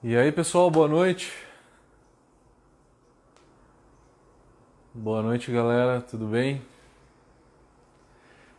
[0.00, 1.32] E aí pessoal, boa noite.
[4.94, 6.62] Boa noite galera, tudo bem?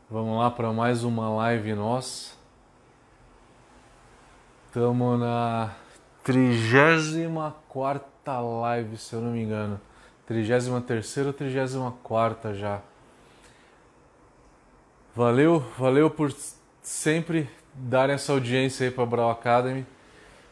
[0.09, 2.33] Vamos lá para mais uma live nossa.
[4.67, 5.73] Estamos na
[6.25, 9.79] 34 live, se eu não me engano.
[10.27, 12.81] 33 ou 34 já.
[15.15, 16.35] Valeu, valeu por
[16.81, 19.85] sempre dar essa audiência aí para Brau Academy.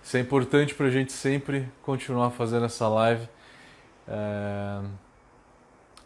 [0.08, 3.28] Isso é importante para a gente sempre continuar fazendo essa live.
[4.08, 4.80] É...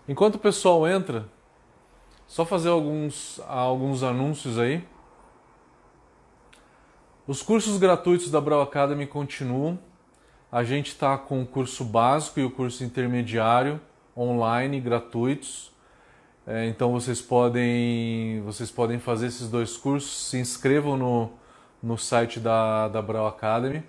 [0.10, 1.28] Enquanto o pessoal entra,
[2.26, 4.84] só fazer alguns, alguns anúncios aí.
[7.28, 9.78] Os cursos gratuitos da Brau Academy continuam.
[10.52, 13.80] A gente está com o curso básico e o curso intermediário
[14.18, 15.72] online gratuitos.
[16.48, 20.28] É, então vocês podem, vocês podem fazer esses dois cursos.
[20.28, 21.32] Se inscrevam no,
[21.84, 23.84] no site da, da Brau Academy.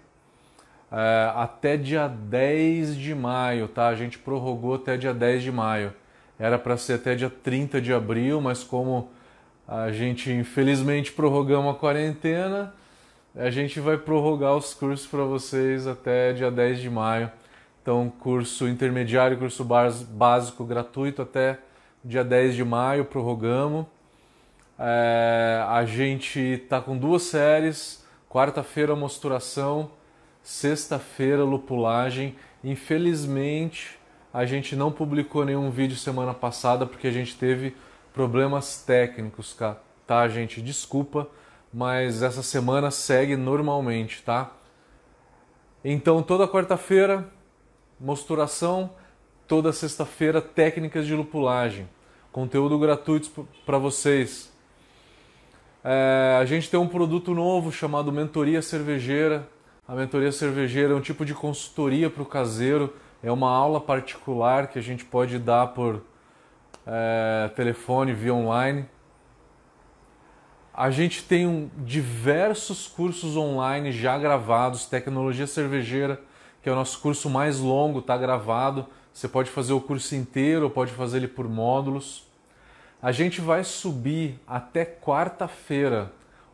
[0.92, 3.88] É, até dia 10 de maio, tá?
[3.88, 5.94] A gente prorrogou até dia 10 de maio.
[6.38, 9.10] Era para ser até dia 30 de abril, mas como
[9.66, 12.74] a gente infelizmente prorrogamos a quarentena,
[13.34, 17.32] a gente vai prorrogar os cursos para vocês até dia 10 de maio.
[17.80, 21.58] Então, curso intermediário, curso básico gratuito até
[22.04, 23.86] dia 10 de maio, prorrogamos.
[24.78, 29.90] É, a gente está com duas séries, quarta-feira mosturação,
[30.42, 32.36] sexta-feira lupulagem.
[32.62, 33.98] Infelizmente,
[34.32, 37.76] a gente não publicou nenhum vídeo semana passada porque a gente teve
[38.12, 39.56] problemas técnicos,
[40.06, 40.60] tá, gente?
[40.60, 41.28] Desculpa,
[41.72, 44.52] mas essa semana segue normalmente, tá?
[45.84, 47.28] Então, toda quarta-feira,
[47.98, 48.90] mosturação,
[49.48, 51.88] toda sexta-feira, técnicas de lupulagem.
[52.30, 54.52] Conteúdo gratuito para vocês.
[55.84, 59.48] É, a gente tem um produto novo chamado Mentoria Cervejeira.
[59.86, 64.68] A Mentoria Cervejeira é um tipo de consultoria para o caseiro, é uma aula particular
[64.68, 66.00] que a gente pode dar por
[66.86, 68.86] é, telefone, via online.
[70.72, 76.20] A gente tem um, diversos cursos online já gravados, Tecnologia Cervejeira,
[76.62, 78.86] que é o nosso curso mais longo, está gravado.
[79.12, 82.24] Você pode fazer o curso inteiro, ou pode fazer ele por módulos.
[83.02, 86.12] A gente vai subir até quarta-feira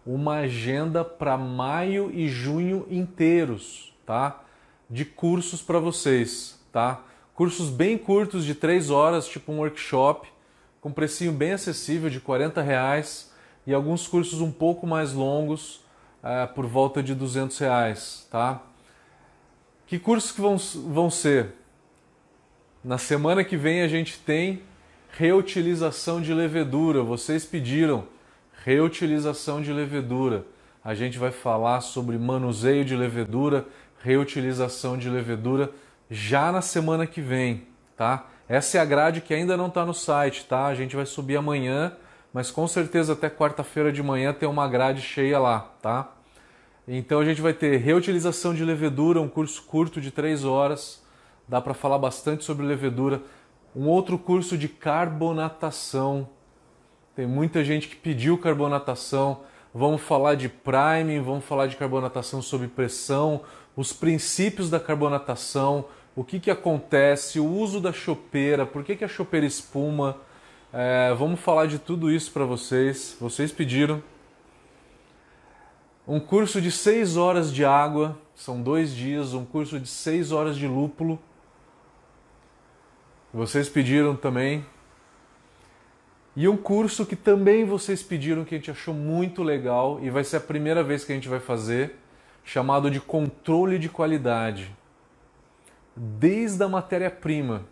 [0.09, 4.41] uma agenda para maio e junho inteiros, tá?
[4.89, 7.03] De cursos para vocês, tá?
[7.35, 10.27] Cursos bem curtos de 3 horas, tipo um workshop,
[10.81, 13.31] com precinho bem acessível de 40 reais
[13.67, 15.85] e alguns cursos um pouco mais longos
[16.23, 18.63] é, por volta de 200 reais, tá?
[19.87, 21.53] Que cursos que vão, vão ser?
[22.83, 24.63] Na semana que vem a gente tem
[25.11, 27.03] reutilização de levedura.
[27.03, 28.07] Vocês pediram
[28.69, 30.45] reutilização de levedura.
[30.85, 33.67] A gente vai falar sobre manuseio de levedura,
[34.03, 35.73] reutilização de levedura
[36.11, 38.27] já na semana que vem, tá?
[38.47, 40.67] Essa é a grade que ainda não está no site, tá?
[40.67, 41.97] A gente vai subir amanhã,
[42.31, 46.13] mas com certeza até quarta-feira de manhã tem uma grade cheia lá, tá?
[46.87, 51.03] Então a gente vai ter reutilização de levedura, um curso curto de três horas.
[51.49, 53.23] Dá para falar bastante sobre levedura.
[53.75, 56.29] Um outro curso de carbonatação
[57.19, 59.41] tem muita gente que pediu carbonatação.
[59.75, 63.41] Vamos falar de priming, vamos falar de carbonatação sob pressão,
[63.75, 69.05] os princípios da carbonatação, o que, que acontece, o uso da chopeira, por que, que
[69.05, 70.17] a chopeira espuma.
[70.73, 73.17] É, vamos falar de tudo isso para vocês.
[73.21, 74.01] Vocês pediram.
[76.07, 80.57] Um curso de 6 horas de água, são dois dias, um curso de 6 horas
[80.57, 81.19] de lúpulo.
[83.35, 84.65] Vocês pediram também.
[86.39, 90.23] E um curso que também vocês pediram, que a gente achou muito legal e vai
[90.23, 91.97] ser a primeira vez que a gente vai fazer,
[92.45, 94.71] chamado de controle de qualidade.
[95.97, 97.67] Desde a matéria-prima.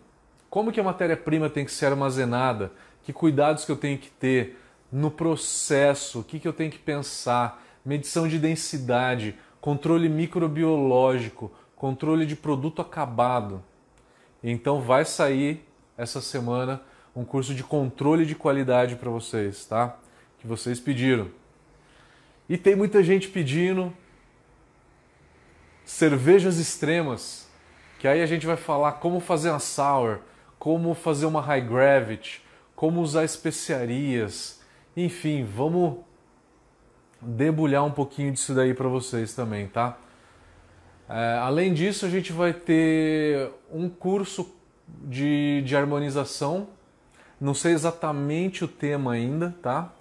[0.49, 2.73] Como que a matéria-prima tem que ser armazenada?
[3.03, 4.59] Que cuidados que eu tenho que ter
[4.91, 6.19] no processo?
[6.19, 7.63] O que, que eu tenho que pensar?
[7.85, 13.63] Medição de densidade, controle microbiológico, controle de produto acabado.
[14.43, 15.65] Então vai sair
[15.97, 16.81] essa semana
[17.17, 19.97] um curso de controle de qualidade para vocês, tá?
[20.37, 21.31] Que vocês pediram.
[22.47, 23.91] E tem muita gente pedindo
[25.83, 27.49] cervejas extremas,
[27.97, 30.19] que aí a gente vai falar como fazer uma sour,
[30.59, 32.43] como fazer uma high gravity,
[32.75, 34.61] como usar especiarias,
[34.95, 35.97] enfim, vamos
[37.19, 39.97] debulhar um pouquinho disso daí para vocês também, tá?
[41.09, 44.55] É, além disso, a gente vai ter um curso
[44.87, 46.76] de, de harmonização
[47.39, 49.93] não sei exatamente o tema ainda, tá?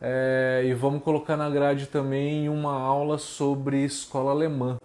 [0.00, 4.76] É, e vamos colocar na grade também uma aula sobre escola alemã.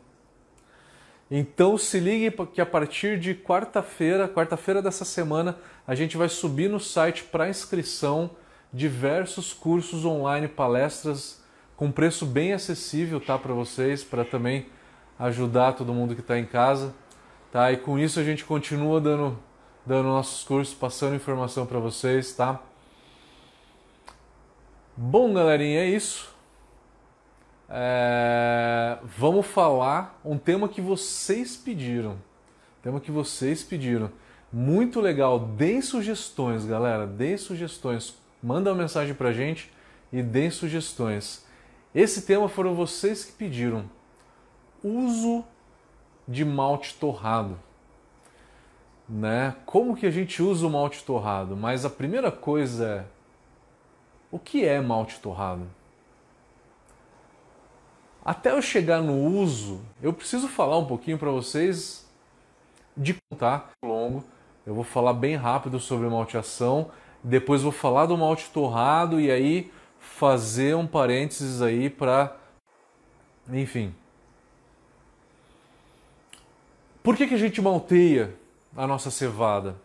[1.32, 6.70] Então se ligue que a partir de quarta-feira, quarta-feira dessa semana, a gente vai subir
[6.70, 8.32] no site para inscrição
[8.74, 11.40] diversos cursos online, palestras
[11.76, 14.66] com preço bem acessível, tá, para vocês, para também
[15.18, 16.94] ajudar todo mundo que está em casa,
[17.54, 17.72] tá?
[17.72, 19.40] E com isso a gente continua dando
[19.86, 22.62] dando nossos cursos, passando informação para vocês, tá?
[24.96, 26.30] Bom, galerinha, é isso.
[27.70, 28.98] É...
[29.04, 32.18] Vamos falar um tema que vocês pediram.
[32.82, 34.12] Tema que vocês pediram.
[34.52, 35.40] Muito legal.
[35.40, 37.06] Deem sugestões, galera.
[37.06, 38.16] Deem sugestões.
[38.42, 39.72] Manda uma mensagem pra gente
[40.12, 41.46] e deem sugestões.
[41.94, 43.90] Esse tema foram vocês que pediram.
[44.84, 45.44] Uso
[46.28, 47.60] de malte torrado.
[49.10, 49.56] Né?
[49.66, 51.58] Como que a gente usa o malte torrado?
[51.58, 53.06] Mas a primeira coisa é
[54.32, 55.68] o que é malte torrado?
[58.24, 62.08] Até eu chegar no uso, eu preciso falar um pouquinho para vocês
[62.96, 64.24] de contar longo.
[64.68, 66.92] Eu vou falar bem rápido sobre malteação,
[67.24, 72.36] depois vou falar do malte torrado e aí fazer um parênteses aí para
[73.52, 73.96] enfim.
[77.02, 78.36] Por que, que a gente malteia
[78.76, 79.76] a nossa cevada?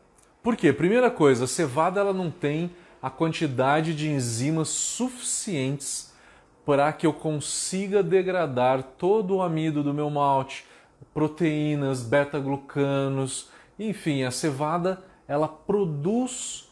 [0.43, 0.73] Por quê?
[0.73, 2.71] Primeira coisa, a cevada ela não tem
[3.01, 6.13] a quantidade de enzimas suficientes
[6.65, 10.67] para que eu consiga degradar todo o amido do meu malte,
[11.13, 13.49] proteínas, beta-glucanos,
[13.79, 16.69] enfim, a cevada ela produz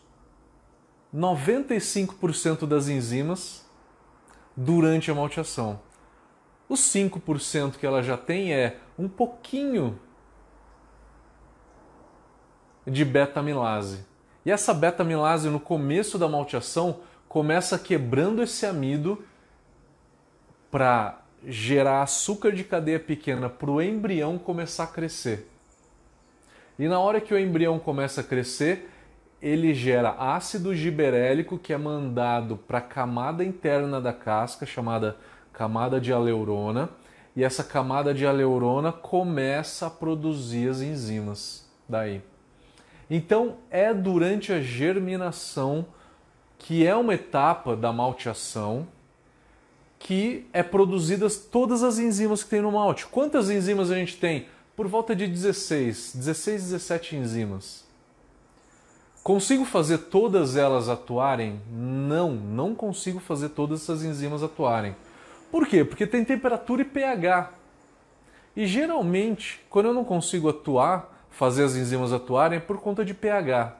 [1.15, 3.67] 95% das enzimas
[4.56, 5.81] durante a malteação.
[6.69, 9.99] Os 5% que ela já tem é um pouquinho
[12.87, 14.05] de beta-amilase.
[14.44, 19.25] E essa beta-amilase no começo da malteação começa quebrando esse amido
[20.70, 25.49] para gerar açúcar de cadeia pequena para o embrião começar a crescer.
[26.79, 28.88] E na hora que o embrião começa a crescer,
[29.40, 35.17] ele gera ácido giberélico que é mandado para a camada interna da casca, chamada
[35.52, 36.88] camada de aleurona,
[37.34, 42.23] e essa camada de aleurona começa a produzir as enzimas daí.
[43.11, 45.87] Então, é durante a germinação,
[46.59, 48.87] que é uma etapa da malteação,
[49.99, 53.07] que é produzidas todas as enzimas que tem no malte.
[53.07, 54.47] Quantas enzimas a gente tem?
[54.75, 57.85] Por volta de 16, 16, 17 enzimas.
[59.23, 61.61] Consigo fazer todas elas atuarem?
[61.71, 64.97] Não, não consigo fazer todas essas enzimas atuarem.
[65.51, 65.85] Por quê?
[65.85, 67.53] Porque tem temperatura e pH.
[68.57, 73.14] E geralmente, quando eu não consigo atuar, fazer as enzimas atuarem é por conta de
[73.14, 73.76] pH.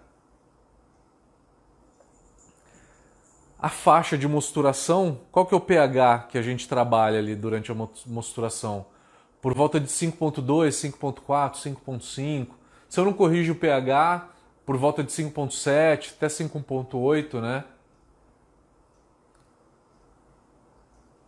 [3.59, 7.71] A faixa de mosturação, qual que é o pH que a gente trabalha ali durante
[7.71, 7.75] a
[8.07, 8.87] mosturação?
[9.41, 12.49] Por volta de 5.2, 5.4, 5.5.
[12.89, 14.29] Se eu não corrijo o pH,
[14.67, 17.65] por volta de 5.7 até 5.8, né?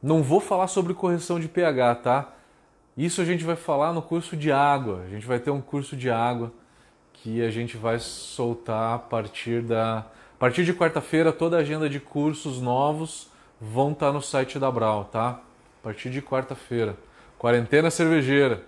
[0.02, 2.33] Não vou falar sobre correção de pH, tá?
[2.96, 5.02] Isso a gente vai falar no curso de água.
[5.04, 6.52] A gente vai ter um curso de água
[7.12, 11.88] que a gente vai soltar a partir da a partir de quarta-feira toda a agenda
[11.88, 13.28] de cursos novos
[13.60, 15.40] vão estar no site da Brau, tá?
[15.80, 16.96] A partir de quarta-feira.
[17.38, 18.64] Quarentena cervejeira.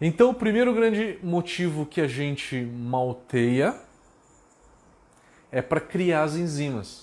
[0.00, 3.74] Então, o primeiro grande motivo que a gente malteia
[5.52, 7.01] é para criar as enzimas.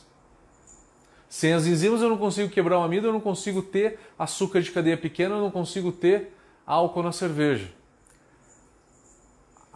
[1.29, 4.71] Sem as enzimas eu não consigo quebrar o amido, eu não consigo ter açúcar de
[4.71, 7.71] cadeia pequena, eu não consigo ter álcool na cerveja.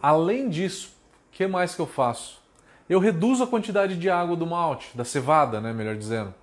[0.02, 0.88] Além disso,
[1.28, 2.42] o que mais que eu faço?
[2.88, 6.34] Eu reduzo a quantidade de água do malte, da cevada, né, melhor dizendo.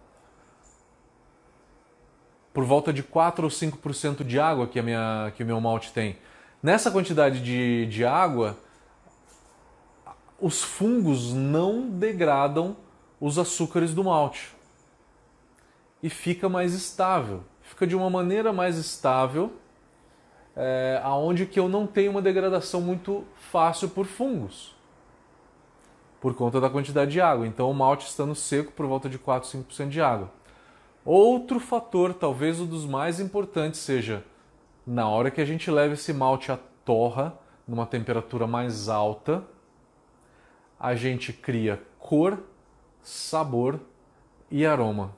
[2.54, 5.92] Por volta de 4 ou 5% de água que, a minha, que o meu malte
[5.92, 6.18] tem.
[6.64, 8.58] Nessa quantidade de, de água,
[10.40, 12.78] os fungos não degradam
[13.20, 14.61] os açúcares do malte
[16.02, 17.44] e fica mais estável.
[17.62, 19.54] Fica de uma maneira mais estável,
[20.56, 24.76] é, aonde que eu não tenho uma degradação muito fácil por fungos,
[26.20, 27.48] por conta da quantidade de água.
[27.48, 30.32] Então o malte estando seco por volta de 4, 5% de água.
[31.06, 34.24] Outro fator, talvez um dos mais importantes, seja
[34.86, 39.44] na hora que a gente leva esse malte à torra, numa temperatura mais alta,
[40.80, 42.40] a gente cria cor,
[43.02, 43.80] sabor
[44.50, 45.16] e aroma.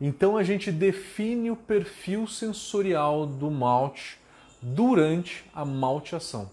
[0.00, 4.18] Então a gente define o perfil sensorial do malte
[4.62, 6.50] durante a malteação.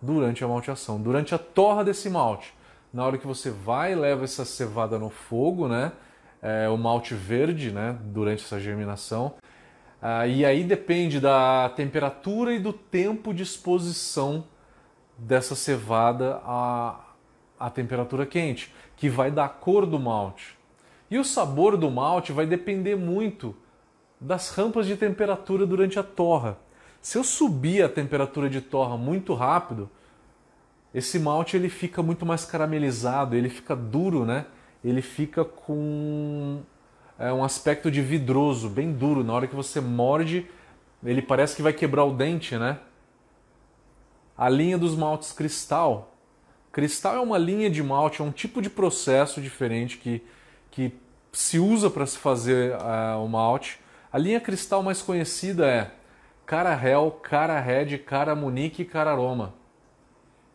[0.00, 2.52] Durante a malteação, durante a torra desse malte.
[2.92, 5.92] Na hora que você vai e leva essa cevada no fogo, né?
[6.42, 7.96] É, o malte verde, né?
[8.02, 9.34] Durante essa germinação,
[10.04, 14.44] Ah, e aí depende da temperatura e do tempo de exposição
[15.16, 16.98] dessa cevada à,
[17.58, 20.58] à temperatura quente, que vai dar a cor do malte.
[21.12, 23.54] E o sabor do malte vai depender muito
[24.18, 26.56] das rampas de temperatura durante a torra.
[27.02, 29.90] Se eu subir a temperatura de torra muito rápido,
[30.94, 34.46] esse malte ele fica muito mais caramelizado, ele fica duro, né?
[34.82, 36.62] Ele fica com
[37.18, 39.22] é, um aspecto de vidroso, bem duro.
[39.22, 40.46] Na hora que você morde,
[41.04, 42.78] ele parece que vai quebrar o dente, né?
[44.34, 46.16] A linha dos maltes cristal.
[46.72, 50.22] Cristal é uma linha de malte, é um tipo de processo diferente que,
[50.70, 51.01] que
[51.32, 53.80] se usa para se fazer uh, o malte.
[54.12, 55.90] A linha cristal mais conhecida é
[56.44, 59.54] Cara Hel, Cara Red, Cara Munique e Cara Aroma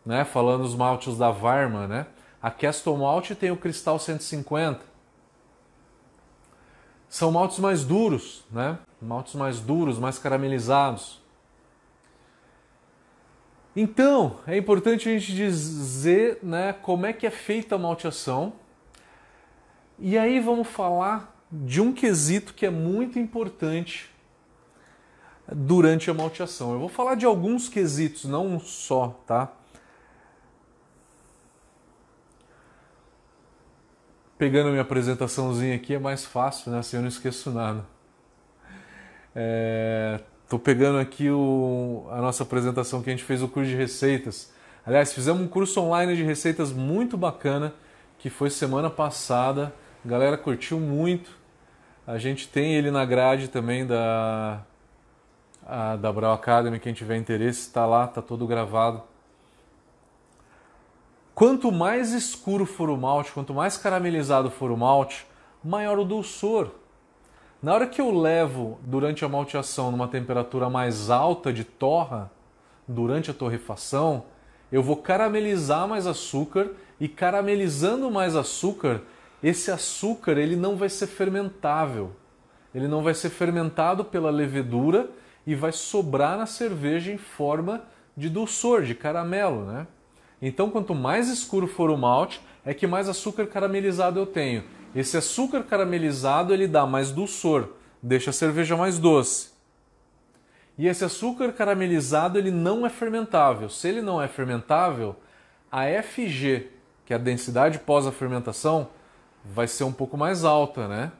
[0.08, 0.24] né?
[0.24, 2.08] Falando os maltes da Varma, né?
[2.42, 4.80] A Castle Malt tem o Cristal 150.
[7.10, 8.80] São maltes mais duros, né?
[9.02, 11.22] Maltes mais duros, mais caramelizados.
[13.76, 18.54] Então, é importante a gente dizer né, como é que é feita a malteação.
[20.00, 24.10] E aí vamos falar de um quesito que é muito importante
[25.52, 26.74] durante a malteação.
[26.74, 29.54] Eu vou falar de alguns quesitos, não um só, tá?
[34.38, 36.80] pegando minha apresentaçãozinha aqui é mais fácil, né?
[36.80, 37.84] Assim eu não esqueço nada.
[39.36, 40.20] É,
[40.64, 44.54] pegando aqui o, a nossa apresentação que a gente fez o curso de receitas.
[44.86, 47.74] Aliás, fizemos um curso online de receitas muito bacana
[48.20, 49.74] que foi semana passada.
[50.08, 51.38] A galera curtiu muito.
[52.08, 54.62] A gente tem ele na grade também da,
[55.68, 56.80] a, da Brau Academy.
[56.80, 59.04] Quem tiver interesse, está lá, está todo gravado.
[61.36, 65.28] Quanto mais escuro for o malte, quanto mais caramelizado for o malte,
[65.62, 66.70] maior o dulçor.
[67.62, 72.32] Na hora que eu levo durante a malteação numa temperatura mais alta de torra,
[72.88, 74.24] durante a torrefação,
[74.72, 79.02] eu vou caramelizar mais açúcar e caramelizando mais açúcar,
[79.42, 82.12] esse açúcar ele não vai ser fermentável.
[82.74, 85.10] Ele não vai ser fermentado pela levedura
[85.46, 87.84] e vai sobrar na cerveja em forma
[88.16, 89.88] de dulçor, de caramelo, né?
[90.42, 94.64] Então, quanto mais escuro for o malte, é que mais açúcar caramelizado eu tenho.
[94.94, 97.70] Esse açúcar caramelizado ele dá mais dulçor,
[98.02, 99.52] deixa a cerveja mais doce.
[100.78, 103.70] E esse açúcar caramelizado ele não é fermentável.
[103.70, 105.16] Se ele não é fermentável,
[105.72, 106.68] a FG,
[107.06, 108.90] que é a densidade pós a fermentação,
[109.54, 111.12] vai ser um pouco mais alta, né?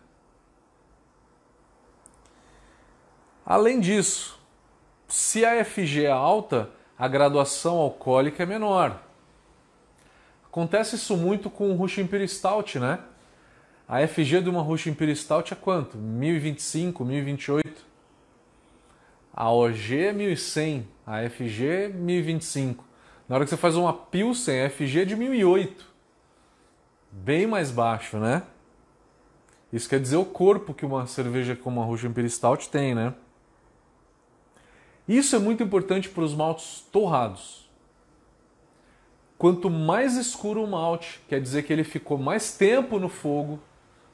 [3.46, 4.38] Além disso,
[5.08, 9.02] se a FG é alta, a graduação alcoólica é menor.
[10.46, 13.00] Acontece isso muito com o Rush Imperial Stout, né?
[13.88, 15.98] A FG de uma Rush Imperial Stout é quanto?
[15.98, 17.86] 1025, 1028.
[19.34, 22.84] A OG é 1100, a FG é 1025.
[23.30, 25.86] Na hora que você faz uma Pilsen, a FG é de 1008.
[27.12, 28.44] Bem mais baixo, né?
[29.72, 33.14] Isso quer dizer o corpo que uma cerveja como a Rush Imperial Stout tem, né?
[35.08, 37.70] Isso é muito importante para os maltes torrados.
[39.38, 43.60] Quanto mais escuro o malte, quer dizer que ele ficou mais tempo no fogo,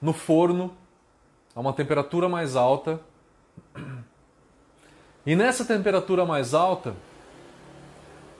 [0.01, 0.75] no forno,
[1.55, 2.99] a uma temperatura mais alta.
[5.25, 6.93] E nessa temperatura mais alta,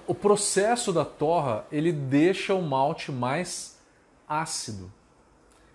[0.06, 3.80] o processo da torra ele deixa o malte mais
[4.28, 4.92] ácido.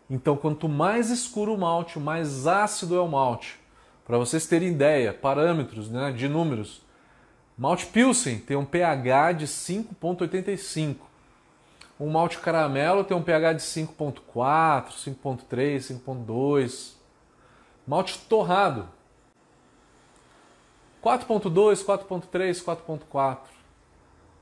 [0.09, 3.59] Então, quanto mais escuro o malte, mais ácido é o malte.
[4.07, 6.81] Para vocês terem ideia, parâmetros né, de números.
[7.57, 10.97] Malte Pilsen tem um pH de 5,85.
[12.01, 16.93] Um malte caramelo tem um pH de 5,4, 5,3, 5,2.
[17.87, 18.89] Malte torrado
[21.03, 23.39] 4,2, 4,3, 4,4.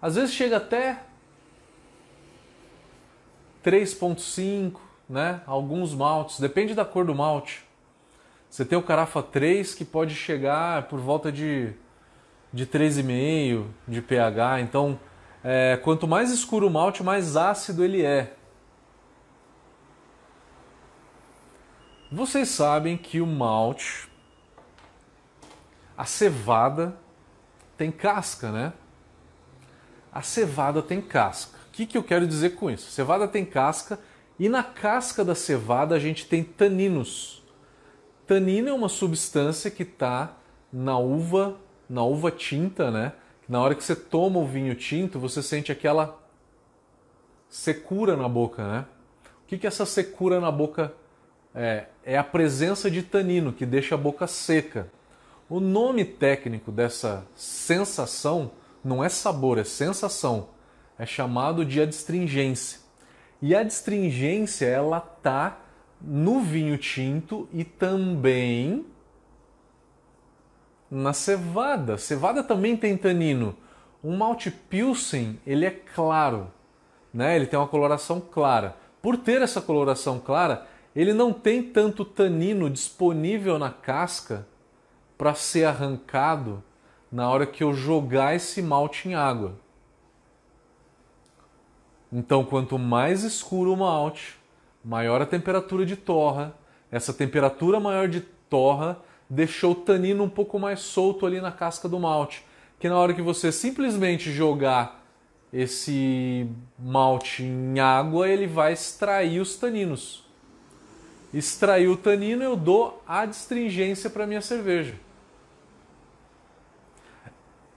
[0.01, 1.03] Às vezes chega até
[3.67, 5.41] 3,5, né?
[5.47, 7.65] Alguns maltes, depende da cor do malte.
[8.49, 11.75] Você tem o Carafa 3 que pode chegar por volta de
[12.53, 14.61] de 3,5 de pH.
[14.61, 14.99] Então,
[15.45, 18.35] é, quanto mais escuro o malte, mais ácido ele é.
[22.11, 24.09] Vocês sabem que o malte,
[25.99, 26.97] a cevada
[27.77, 28.73] tem casca, né?
[30.11, 31.56] A cevada tem casca.
[31.77, 32.91] Que, que eu quero dizer com isso?
[32.91, 33.99] Cevada tem casca
[34.39, 37.43] e na casca da cevada a gente tem taninos.
[38.27, 40.39] Tanino é uma substância que está
[40.73, 41.55] na uva
[41.87, 43.13] na uva tinta, né?
[43.47, 46.19] Na hora que você toma o vinho tinto, você sente aquela
[47.47, 48.87] secura na boca, né?
[49.45, 50.95] O que, que essa secura na boca
[51.55, 51.89] é?
[52.03, 54.91] É a presença de tanino que deixa a boca seca.
[55.47, 58.53] O nome técnico dessa sensação
[58.83, 60.56] não é sabor, é sensação.
[60.99, 62.81] É chamado de adstringência.
[63.41, 65.59] E a adstringência ela tá
[66.01, 68.87] no vinho tinto e também
[70.91, 71.99] na cevada.
[71.99, 73.57] Cevada também tem tanino.
[74.03, 76.51] Um malte pilsen, ele é claro,
[77.13, 77.37] né?
[77.37, 78.77] Ele tem uma coloração clara.
[79.03, 84.47] Por ter essa coloração clara, ele não tem tanto tanino disponível na casca
[85.19, 86.63] para ser arrancado
[87.11, 89.55] na hora que eu jogar esse malte em água.
[92.19, 94.39] Então, quanto mais escuro o malte,
[94.83, 96.57] maior a temperatura de torra.
[96.91, 101.87] Essa temperatura maior de torra deixou o tanino um pouco mais solto ali na casca
[101.87, 102.43] do malte,
[102.81, 105.05] que na hora que você simplesmente jogar
[105.53, 110.25] esse malte em água, ele vai extrair os taninos.
[111.35, 114.95] Extrair o tanino, eu dou a adstringência para minha cerveja.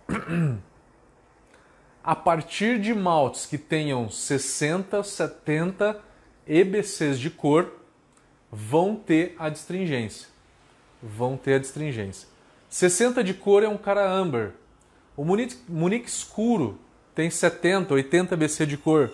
[2.04, 6.00] A partir de maltes que tenham 60, 70
[6.48, 7.72] EBCs de cor,
[8.52, 10.28] vão ter a adstringência.
[11.02, 12.28] Vão ter a adstringência.
[12.70, 14.54] 60 de cor é um cara amber.
[15.16, 16.80] O Munique, Munique escuro
[17.14, 19.10] tem 70, 80 BC de cor.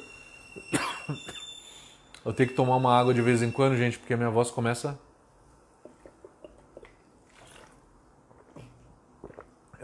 [2.24, 4.50] Eu tenho que tomar uma água de vez em quando, gente, porque a minha voz
[4.50, 5.00] começa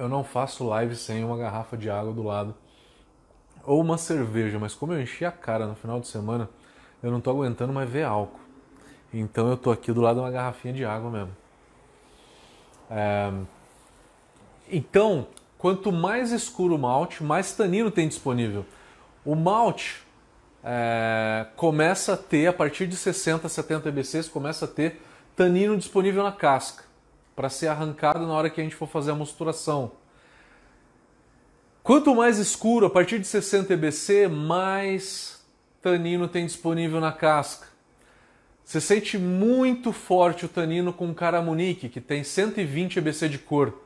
[0.02, 2.56] eu não faço live sem uma garrafa de água do lado
[3.66, 6.50] ou uma cerveja, mas como eu enchi a cara no final de semana,
[7.02, 8.40] eu não tô aguentando mais ver álcool.
[9.14, 11.36] Então eu tô aqui do lado de uma garrafinha de água mesmo.
[12.90, 13.32] É...
[14.70, 15.28] Então,
[15.58, 18.66] quanto mais escuro o malte, mais tanino tem disponível.
[19.26, 20.02] O malte
[20.64, 21.48] é...
[21.56, 25.02] começa a ter, a partir de 60, 70 EBCs, começa a ter
[25.36, 26.84] tanino disponível na casca
[27.36, 29.92] para ser arrancado na hora que a gente for fazer a mosturação.
[31.84, 35.44] Quanto mais escuro, a partir de 60 EBC, mais
[35.82, 37.68] tanino tem disponível na casca.
[38.64, 43.82] Você sente muito forte o tanino com um Caramunique, que tem 120 EBC de cor.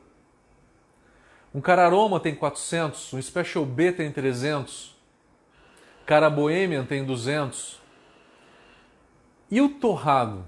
[1.54, 4.94] Um Cararoma tem 400, um Special B tem 300,
[6.04, 7.80] Cara Bohemian tem 200.
[9.50, 10.44] E o torrado?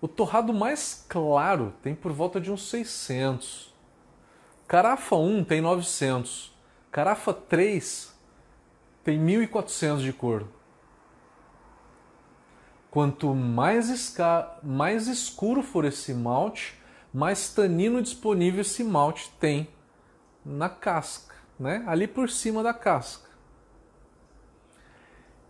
[0.00, 3.73] O torrado mais claro tem por volta de uns 600.
[4.66, 6.52] Carafa 1 tem 900.
[6.90, 8.14] Carafa 3
[9.02, 10.46] tem 1400 de cor.
[12.90, 14.58] Quanto mais, esca...
[14.62, 16.80] mais escuro for esse malte,
[17.12, 19.68] mais tanino disponível esse malte tem
[20.44, 21.82] na casca, né?
[21.86, 23.28] ali por cima da casca.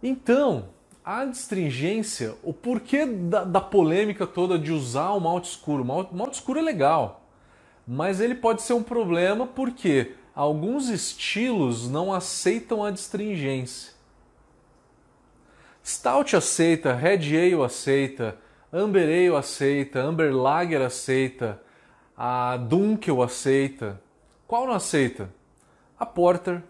[0.03, 0.69] Então,
[1.05, 5.83] a astringência, o porquê da, da, polêmica toda de usar o malte escuro.
[5.83, 7.24] O malte, malte escuro é legal,
[7.87, 13.93] mas ele pode ser um problema porque alguns estilos não aceitam a astringência.
[15.85, 18.39] Stout aceita, Red Ale aceita,
[18.73, 21.61] Amber Ale aceita, Amber Lager aceita,
[22.17, 24.01] a Dunkel aceita.
[24.47, 25.29] Qual não aceita?
[25.99, 26.63] A Porter,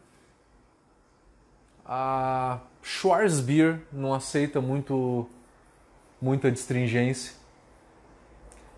[1.87, 5.29] a Schwarzbier não aceita muito
[6.20, 7.43] muita distringência.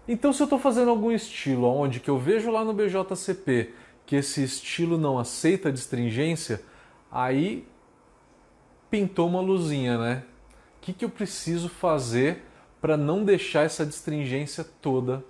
[0.09, 4.15] Então, se eu estou fazendo algum estilo onde que eu vejo lá no BJCP que
[4.15, 6.63] esse estilo não aceita distringência,
[7.11, 7.67] aí
[8.89, 10.23] pintou uma luzinha, né?
[10.79, 12.45] O que, que eu preciso fazer
[12.81, 15.25] para não deixar essa distringência toda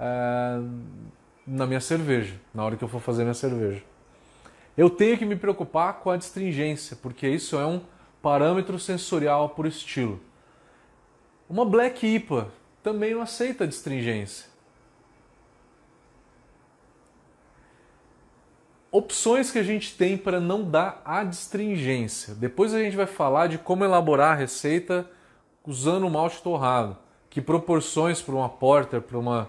[0.00, 0.58] é,
[1.46, 3.82] na minha cerveja, na hora que eu for fazer minha cerveja?
[4.76, 7.82] Eu tenho que me preocupar com a distringência, porque isso é um
[8.22, 10.18] parâmetro sensorial por estilo.
[11.48, 12.48] Uma Black IPA
[12.84, 14.46] também não aceita distringência.
[18.92, 22.34] Opções que a gente tem para não dar adstringência.
[22.34, 25.10] Depois a gente vai falar de como elaborar a receita
[25.66, 26.96] usando o malte torrado.
[27.28, 29.48] Que proporções para uma porter, para uma.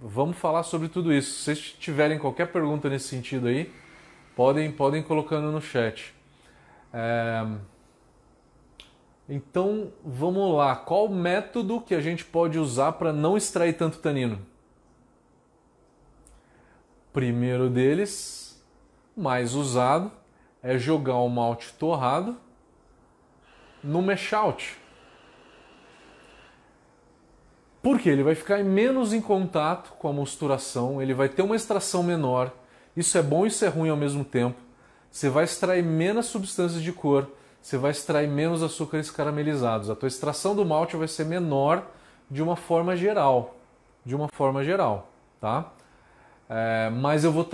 [0.00, 1.32] Vamos falar sobre tudo isso.
[1.32, 3.70] Se vocês tiverem qualquer pergunta nesse sentido aí,
[4.34, 6.14] podem, podem colocando no chat.
[6.94, 7.44] É...
[9.28, 14.38] Então vamos lá, qual método que a gente pode usar para não extrair tanto tanino?
[17.12, 18.62] Primeiro deles,
[19.16, 20.10] mais usado,
[20.62, 22.36] é jogar o malte torrado
[23.82, 24.78] no mash out.
[27.82, 32.02] Porque ele vai ficar menos em contato com a mosturação, ele vai ter uma extração
[32.02, 32.52] menor
[32.96, 34.60] isso é bom e isso é ruim ao mesmo tempo.
[35.10, 37.28] Você vai extrair menos substâncias de cor,
[37.62, 39.88] você vai extrair menos açúcares caramelizados.
[39.88, 41.86] A tua extração do malte vai ser menor
[42.28, 43.56] de uma forma geral.
[44.04, 45.08] de uma forma geral,
[45.40, 45.70] tá?
[46.50, 47.48] É, mas eu vou,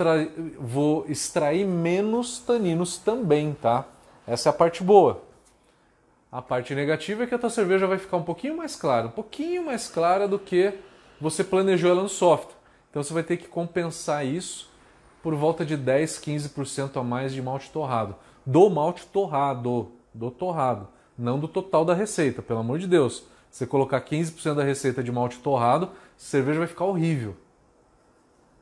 [0.59, 3.85] vou extrair menos taninos também, tá?
[4.25, 5.21] Essa é a parte boa.
[6.31, 9.11] A parte negativa é que a tua cerveja vai ficar um pouquinho mais clara, um
[9.11, 10.73] pouquinho mais clara do que
[11.21, 12.55] você planejou ela no software.
[12.89, 14.69] Então você vai ter que compensar isso
[15.21, 18.15] por volta de 10, 15% a mais de malte torrado.
[18.45, 23.25] Do malte torrado, do torrado, não do total da receita, pelo amor de Deus.
[23.49, 27.35] Você colocar 15% da receita de malte torrado, cerveja vai ficar horrível.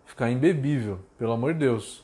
[0.05, 2.03] Ficar imbebível, pelo amor de Deus.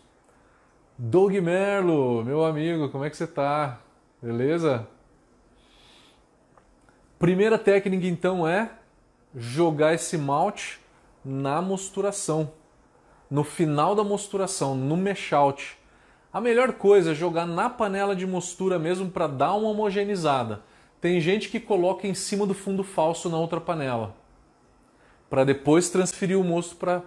[0.98, 3.80] Doug Merlo, meu amigo, como é que você tá?
[4.22, 4.88] Beleza?
[7.18, 8.70] Primeira técnica então é
[9.36, 10.80] jogar esse malte
[11.24, 12.52] na mosturação.
[13.30, 15.78] No final da mosturação, no mash out.
[16.34, 20.64] A melhor coisa é jogar na panela de mostura mesmo para dar uma homogeneizada.
[21.00, 24.16] Tem gente que coloca em cima do fundo falso na outra panela,
[25.30, 27.04] para depois transferir o mosto para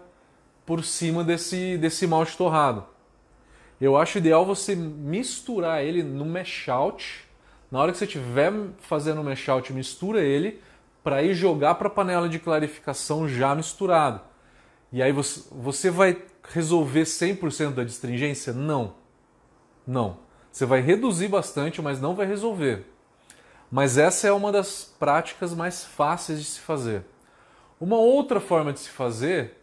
[0.65, 2.85] por cima desse, desse malte torrado.
[3.81, 7.27] Eu acho ideal você misturar ele no mash out
[7.69, 10.61] na hora que você estiver fazendo o mash out, mistura ele
[11.03, 14.21] para ir jogar para a panela de clarificação já misturado.
[14.93, 16.17] E aí você, você vai
[16.49, 18.53] resolver 100% da distringência?
[18.53, 19.06] Não.
[19.87, 20.18] Não.
[20.51, 22.87] Você vai reduzir bastante, mas não vai resolver.
[23.70, 27.05] Mas essa é uma das práticas mais fáceis de se fazer.
[27.81, 29.62] Uma outra forma de se fazer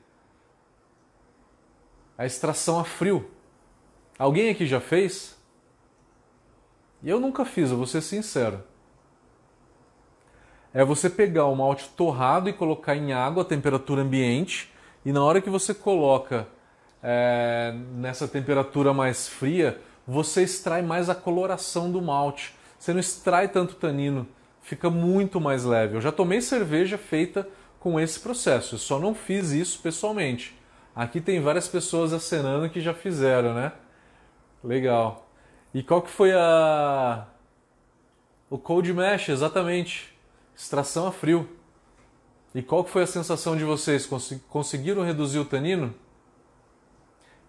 [2.17, 3.29] é a extração a frio.
[4.19, 5.35] Alguém aqui já fez?
[7.03, 8.63] Eu nunca fiz, eu vou ser sincero.
[10.73, 14.71] É você pegar o malte torrado e colocar em água a temperatura ambiente,
[15.05, 16.47] e na hora que você coloca
[17.01, 22.53] é, nessa temperatura mais fria, você extrai mais a coloração do malte.
[22.77, 24.27] Você não extrai tanto tanino,
[24.61, 25.95] fica muito mais leve.
[25.95, 27.47] Eu já tomei cerveja feita
[27.79, 30.57] com esse processo, eu só não fiz isso pessoalmente.
[30.95, 33.71] Aqui tem várias pessoas acenando que já fizeram, né?
[34.63, 35.27] Legal.
[35.73, 37.25] E qual que foi a
[38.49, 40.15] o cold mesh exatamente?
[40.55, 41.49] Extração a frio.
[42.53, 44.07] E qual que foi a sensação de vocês?
[44.47, 45.93] Conseguiram reduzir o tanino?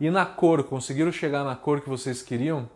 [0.05, 2.69] E na cor, conseguiram chegar na cor que vocês queriam?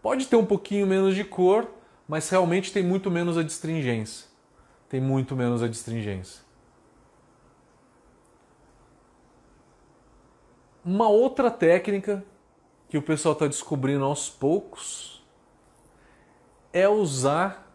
[0.00, 1.70] Pode ter um pouquinho menos de cor,
[2.08, 4.26] mas realmente tem muito menos a distringência.
[4.88, 6.40] Tem muito menos a distringência.
[10.82, 12.24] Uma outra técnica
[12.88, 15.22] que o pessoal está descobrindo aos poucos
[16.72, 17.70] é usar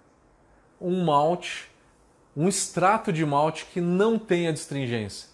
[0.81, 1.69] um malte,
[2.35, 5.28] um extrato de malte que não tenha distringência.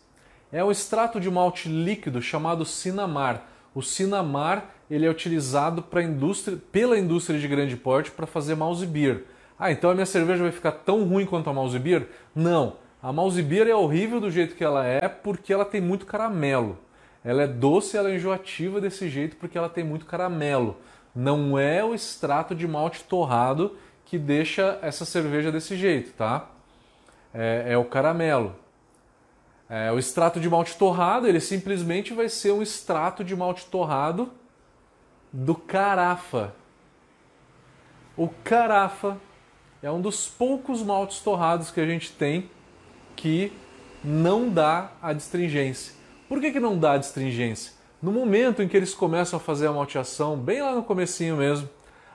[0.52, 3.44] É um extrato de malte líquido chamado Sinamar.
[3.74, 9.24] O Sinamar ele é utilizado indústria, pela indústria de grande porte para fazer mouse beer.
[9.58, 12.08] Ah, então a minha cerveja vai ficar tão ruim quanto a mouse beer?
[12.36, 12.76] Não.
[13.02, 16.78] A mouse beer é horrível do jeito que ela é porque ela tem muito caramelo.
[17.24, 20.78] Ela é doce, ela é enjoativa desse jeito porque ela tem muito caramelo.
[21.16, 26.50] Não é o extrato de malte torrado que deixa essa cerveja desse jeito, tá?
[27.34, 28.56] É, é o caramelo.
[29.70, 34.32] É, o extrato de malte torrado, ele simplesmente vai ser um extrato de malte torrado
[35.34, 36.54] do carafa.
[38.16, 39.18] O carafa
[39.82, 42.50] é um dos poucos maltes torrados que a gente tem
[43.16, 43.52] que
[44.04, 45.94] não dá a distringência.
[46.30, 47.74] Por que, que não dá astringência?
[48.02, 51.68] No momento em que eles começam a fazer a malteação, bem lá no comecinho mesmo,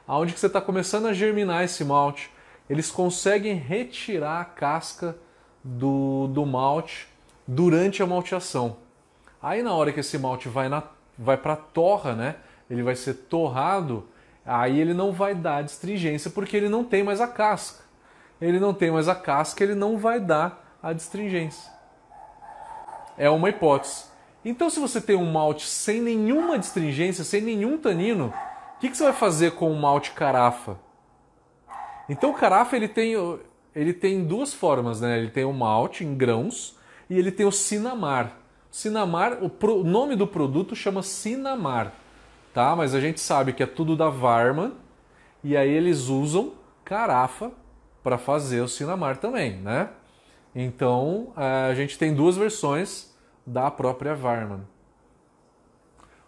[0.06, 2.30] aonde que você está começando a germinar esse malte,
[2.68, 5.16] eles conseguem retirar a casca
[5.64, 7.09] do, do malte
[7.50, 8.76] durante a malteação.
[9.42, 10.82] Aí na hora que esse malte vai, na,
[11.18, 12.36] vai para a torra, né?
[12.68, 14.06] ele vai ser torrado,
[14.44, 17.84] aí ele não vai dar distringência porque ele não tem mais a casca.
[18.40, 21.80] Ele não tem mais a casca, ele não vai dar a distringência
[23.20, 24.04] é uma hipótese.
[24.42, 28.32] Então, se você tem um malte sem nenhuma distringência, sem nenhum tanino,
[28.76, 30.78] o que, que você vai fazer com o malte carafa?
[32.08, 33.12] Então, o carafa ele tem,
[33.76, 35.18] ele tem duas formas, né?
[35.18, 36.78] Ele tem o malte em grãos
[37.10, 38.36] e ele tem o Sinamar.
[38.70, 41.92] Sinamar, o, pro, o nome do produto chama Sinamar,
[42.54, 42.76] tá?
[42.76, 44.72] Mas a gente sabe que é tudo da Varman
[45.42, 46.52] e aí eles usam
[46.84, 47.50] carafa
[48.00, 49.90] para fazer o Sinamar também, né?
[50.54, 53.12] Então, a gente tem duas versões
[53.46, 54.60] da própria Varman.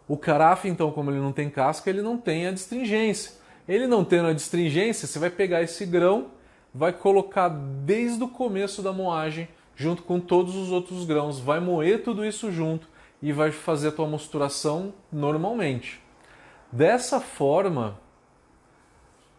[0.08, 3.32] O carafe, então, como ele não tem casca, ele não tem a distringência.
[3.68, 6.32] Ele não tendo a distringência, você vai pegar esse grão,
[6.74, 12.02] vai colocar desde o começo da moagem, junto com todos os outros grãos, vai moer
[12.02, 12.86] tudo isso junto
[13.22, 16.02] e vai fazer a tua mosturação normalmente.
[16.70, 17.98] Dessa forma,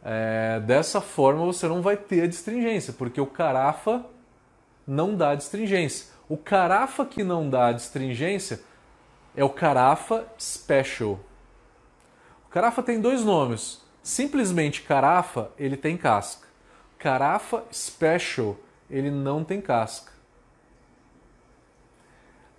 [0.04, 4.06] é, dessa forma você não vai ter a distringência, porque o carafa
[4.88, 6.14] não dá distringência.
[6.30, 8.62] O carafa que não dá adstringência
[9.36, 11.20] é o carafa special.
[12.46, 13.82] O carafa tem dois nomes.
[14.02, 16.48] Simplesmente carafa, ele tem casca.
[16.98, 18.58] Carafa special,
[18.90, 20.13] ele não tem casca.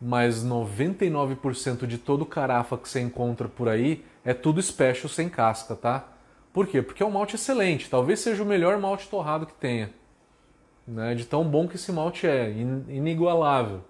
[0.07, 5.75] Mas 99% de todo carafa que você encontra por aí é tudo special sem casca,
[5.75, 6.07] tá?
[6.53, 6.83] Por quê?
[6.83, 9.90] Porque é um malte excelente, talvez seja o melhor malte torrado que tenha.
[10.87, 11.14] Né?
[11.14, 13.81] De tão bom que esse malte é, inigualável.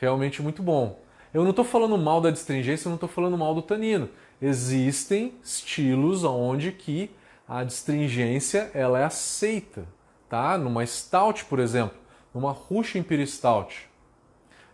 [0.00, 0.98] Realmente muito bom.
[1.34, 4.08] Eu não estou falando mal da distringência, eu não estou falando mal do tanino.
[4.40, 7.10] Existem estilos onde que
[7.46, 9.84] a distringência ela é aceita,
[10.26, 10.56] tá?
[10.56, 11.98] Numa stout, por exemplo,
[12.32, 13.90] numa Russian Imperial Stout.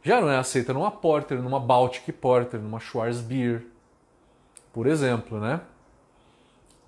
[0.02, 3.64] Já não é aceita numa Porter, numa Baltic Porter, numa Schwarzbier,
[4.72, 5.60] por exemplo, né?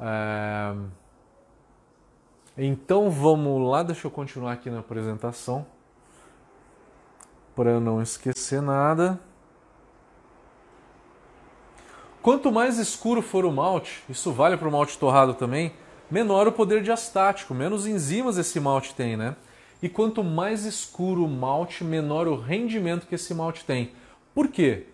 [0.00, 0.74] É...
[2.56, 5.66] Então vamos lá, deixa eu continuar aqui na apresentação
[7.54, 9.20] para não esquecer nada.
[12.22, 15.72] Quanto mais escuro for o malte, isso vale para o malte torrado também,
[16.10, 19.34] menor o poder diastático, menos enzimas esse malte tem, né?
[19.82, 23.90] E quanto mais escuro o malte, menor o rendimento que esse malte tem.
[24.32, 24.86] Por quê?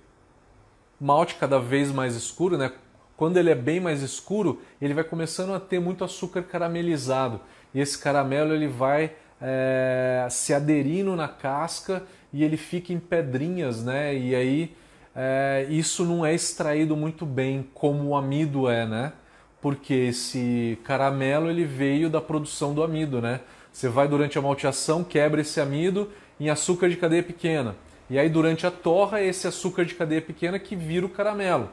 [0.98, 2.72] Malte cada vez mais escuro, né?
[3.16, 7.40] Quando ele é bem mais escuro, ele vai começando a ter muito açúcar caramelizado.
[7.74, 13.84] E esse caramelo ele vai é, se aderindo na casca e ele fica em pedrinhas,
[13.84, 14.16] né?
[14.16, 14.76] E aí
[15.14, 19.12] é, isso não é extraído muito bem como o amido é, né?
[19.60, 23.40] Porque esse caramelo ele veio da produção do amido, né?
[23.78, 26.10] Você vai durante a malteação, quebra esse amido
[26.40, 27.76] em açúcar de cadeia pequena.
[28.10, 31.70] E aí durante a torra, esse açúcar de cadeia pequena que vira o caramelo.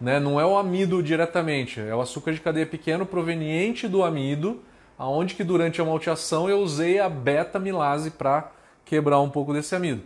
[0.00, 0.20] Né?
[0.20, 4.62] Não é o amido diretamente, é o açúcar de cadeia pequena proveniente do amido,
[4.96, 8.52] aonde que durante a malteação eu usei a beta-milase para
[8.84, 10.04] quebrar um pouco desse amido.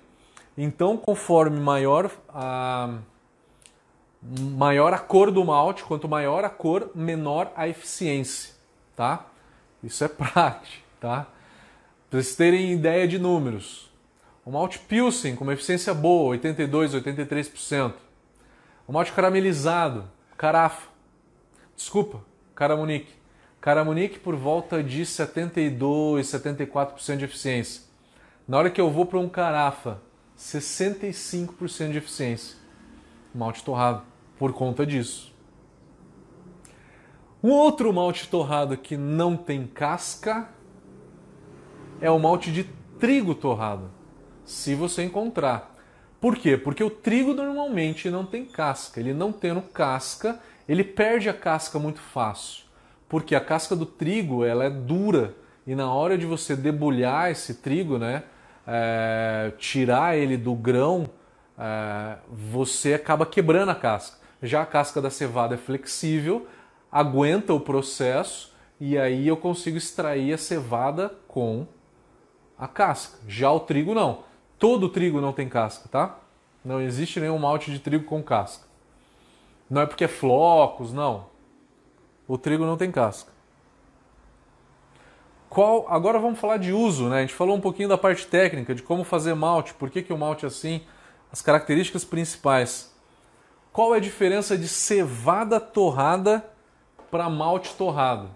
[0.57, 3.01] Então, conforme maior a,
[4.57, 8.55] maior a cor do malte, quanto maior a cor, menor a eficiência,
[8.97, 9.27] tá?
[9.83, 11.27] Isso é prático, tá?
[12.15, 13.91] Para vocês terem ideia de números.
[14.45, 17.93] O malte Pilsen com uma eficiência boa, 82, 83%.
[18.87, 20.87] O malte caramelizado, carafa.
[21.75, 22.21] Desculpa,
[22.55, 23.13] caramunique.
[23.61, 27.83] Caramunique por volta de 72, 74% de eficiência.
[28.47, 30.01] Na hora que eu vou para um carafa
[30.39, 32.57] 65% de eficiência.
[33.35, 34.05] Malte torrado,
[34.39, 35.35] por conta disso.
[37.43, 40.49] Um outro malte torrado que não tem casca
[42.01, 42.65] é o malte de
[42.99, 43.91] trigo torrado,
[44.45, 45.75] se você encontrar.
[46.21, 46.57] Por quê?
[46.57, 48.99] Porque o trigo normalmente não tem casca.
[48.99, 52.65] Ele não tendo casca, ele perde a casca muito fácil.
[53.09, 55.35] Porque a casca do trigo ela é dura
[55.67, 58.23] e na hora de você debulhar esse trigo, né,
[58.67, 61.09] é, tirar ele do grão,
[61.59, 64.19] é, você acaba quebrando a casca.
[64.43, 66.47] Já a casca da cevada é flexível,
[66.93, 71.67] aguenta o processo e aí eu consigo extrair a cevada com
[72.59, 73.19] a casca.
[73.27, 74.25] Já o trigo não.
[74.59, 76.19] Todo trigo não tem casca, tá?
[76.65, 78.67] Não existe nenhum malte de trigo com casca.
[79.69, 81.27] Não é porque é flocos, não.
[82.27, 83.33] O trigo não tem casca.
[85.49, 87.19] Qual, agora vamos falar de uso, né?
[87.19, 90.13] A gente falou um pouquinho da parte técnica, de como fazer malte, por que, que
[90.13, 90.83] o malte é assim,
[91.31, 92.93] as características principais.
[93.73, 96.45] Qual é a diferença de cevada torrada
[97.11, 98.31] para malte torrado?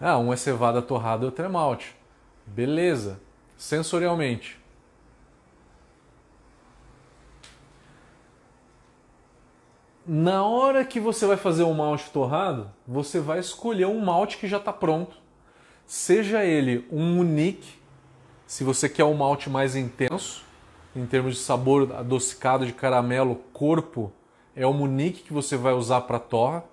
[0.00, 1.94] Ah, um é cevada torrada e outro é malte.
[2.46, 3.20] Beleza.
[3.56, 4.60] Sensorialmente.
[10.12, 14.48] na hora que você vai fazer um malte torrado, você vai escolher um malte que
[14.48, 15.16] já está pronto.
[15.86, 17.78] Seja ele um unique,
[18.44, 20.44] se você quer um malte mais intenso,
[20.96, 24.10] em termos de sabor adocicado de caramelo, corpo,
[24.56, 26.64] é o unique que você vai usar para torra.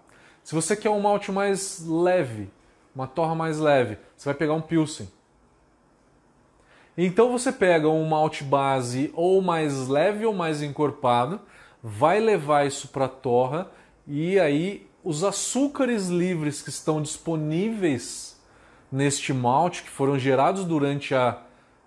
[0.44, 2.50] Se você quer um malte mais leve,
[2.98, 5.08] uma torra mais leve, você vai pegar um Pilsen.
[6.98, 11.40] Então você pega um malte base ou mais leve ou mais encorpado,
[11.84, 13.70] vai levar isso para a torra
[14.08, 18.42] e aí os açúcares livres que estão disponíveis
[18.92, 21.38] neste malte, que foram gerados durante a,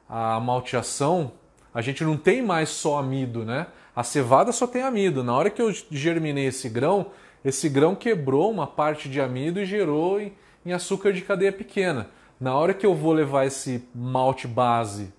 [0.08, 1.32] a malteação,
[1.74, 3.66] a gente não tem mais só amido, né?
[3.96, 5.24] A cevada só tem amido.
[5.24, 7.06] Na hora que eu germinei esse grão,
[7.44, 10.20] esse grão quebrou uma parte de amido e gerou
[10.64, 12.08] em, açúcar de cadeia pequena.
[12.40, 15.12] Na hora que eu vou levar esse malte base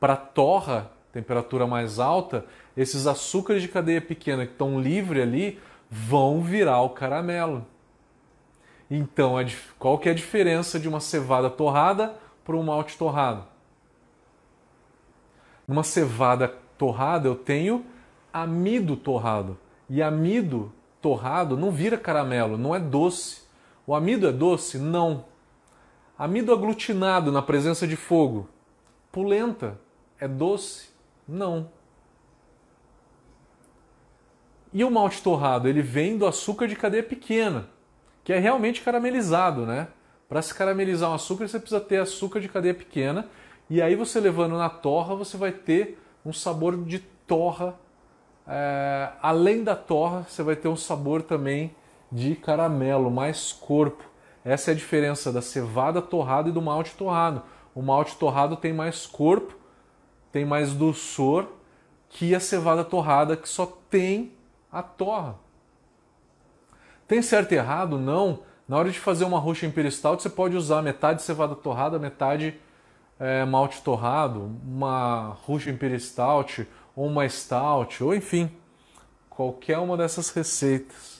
[0.00, 2.44] para torra, temperatura mais alta,
[2.76, 5.60] esses açúcares de cadeia pequena que estão livres ali
[5.90, 7.66] vão virar o caramelo.
[8.90, 9.34] Então,
[9.78, 12.14] qual que é a diferença de uma cevada torrada
[12.44, 13.44] para um malte torrado?
[15.66, 17.84] Numa cevada torrada eu tenho
[18.32, 19.58] amido torrado.
[19.90, 23.42] E amido torrado não vira caramelo, não é doce.
[23.88, 24.76] O amido é doce?
[24.76, 25.24] Não.
[26.18, 28.46] Amido aglutinado na presença de fogo.
[29.10, 29.80] Pulenta
[30.20, 30.90] é doce?
[31.26, 31.70] Não.
[34.74, 37.66] E o malte torrado, ele vem do açúcar de cadeia pequena,
[38.22, 39.88] que é realmente caramelizado, né?
[40.28, 43.26] Para se caramelizar um açúcar, você precisa ter açúcar de cadeia pequena,
[43.70, 47.74] e aí você levando na torra, você vai ter um sabor de torra.
[48.46, 51.74] É, além da torra, você vai ter um sabor também
[52.10, 54.04] de caramelo, mais corpo.
[54.44, 57.42] Essa é a diferença da cevada torrada e do malte torrado.
[57.74, 59.54] O malte torrado tem mais corpo,
[60.32, 61.46] tem mais doçor
[62.08, 64.32] que a cevada torrada, que só tem
[64.72, 65.36] a torra.
[67.06, 67.98] Tem certo e errado?
[67.98, 68.40] Não.
[68.66, 72.58] Na hora de fazer uma roxa Imperial Stout, você pode usar metade cevada torrada, metade
[73.18, 78.50] é, malte torrado, uma roxa Imperial Stout, ou uma Stout, ou enfim,
[79.30, 81.17] qualquer uma dessas receitas.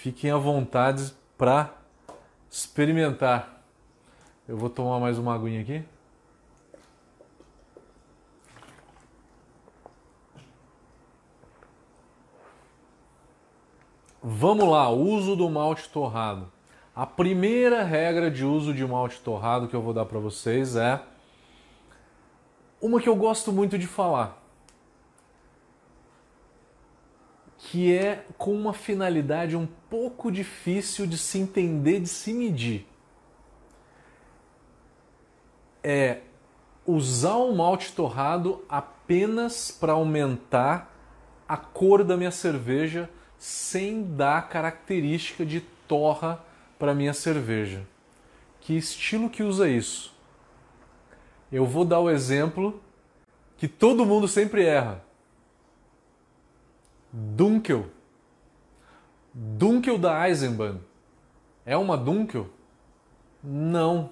[0.00, 1.74] Fiquem à vontade para
[2.50, 3.62] experimentar.
[4.48, 5.84] Eu vou tomar mais uma aguinha aqui.
[14.22, 16.50] Vamos lá, uso do malte torrado.
[16.96, 20.98] A primeira regra de uso de malte torrado que eu vou dar para vocês é
[22.80, 24.39] uma que eu gosto muito de falar,
[27.70, 32.84] que é com uma finalidade um pouco difícil de se entender, de se medir.
[35.80, 36.18] É
[36.84, 40.92] usar o malte torrado apenas para aumentar
[41.48, 46.44] a cor da minha cerveja sem dar característica de torra
[46.76, 47.86] para minha cerveja.
[48.60, 50.12] Que estilo que usa isso?
[51.52, 52.82] Eu vou dar o exemplo
[53.56, 55.04] que todo mundo sempre erra.
[57.12, 57.86] Dunkel.
[59.32, 60.78] Dunkel da Eisenbahn.
[61.64, 62.48] É uma Dunkel?
[63.42, 64.10] Não.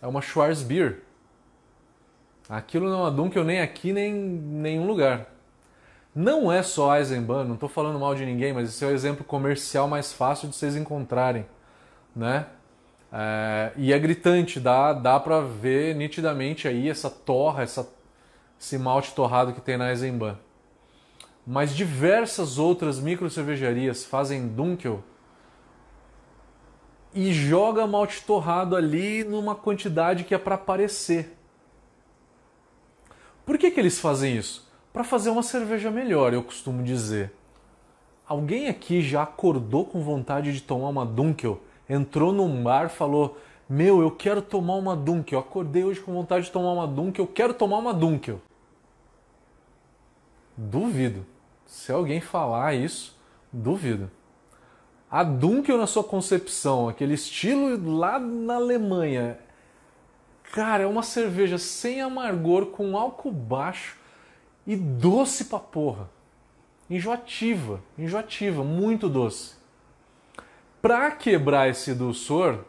[0.00, 1.00] É uma Schwarzbier.
[2.48, 5.26] Aquilo não é uma Dunkel nem aqui nem em nenhum lugar.
[6.14, 9.24] Não é só Eisenbahn, não estou falando mal de ninguém, mas esse é o exemplo
[9.24, 11.46] comercial mais fácil de vocês encontrarem,
[12.14, 12.46] né?
[13.10, 17.88] É, e é gritante, dá, dá para ver nitidamente aí essa torra, essa,
[18.60, 20.36] esse malte torrado que tem na Eisenbahn.
[21.46, 25.02] Mas diversas outras micro cervejarias fazem Dunkel
[27.12, 31.36] e joga malte torrado ali numa quantidade que é para aparecer.
[33.44, 34.72] Por que, que eles fazem isso?
[34.92, 37.32] para fazer uma cerveja melhor, eu costumo dizer.
[38.26, 41.60] Alguém aqui já acordou com vontade de tomar uma Dunkel?
[41.88, 45.38] Entrou num bar, falou: "Meu, eu quero tomar uma Dunkel.
[45.38, 47.24] Acordei hoje com vontade de tomar uma Dunkel.
[47.24, 48.40] Eu quero tomar uma Dunkel."
[50.56, 51.24] Duvido.
[51.72, 53.18] Se alguém falar isso,
[53.50, 54.10] duvido.
[55.10, 59.38] A Dunkel na sua concepção, aquele estilo lá na Alemanha,
[60.52, 63.96] cara, é uma cerveja sem amargor, com álcool baixo,
[64.66, 66.10] e doce pra porra.
[66.90, 69.54] Enjoativa, enjoativa, muito doce.
[70.82, 72.66] Para quebrar esse doçor,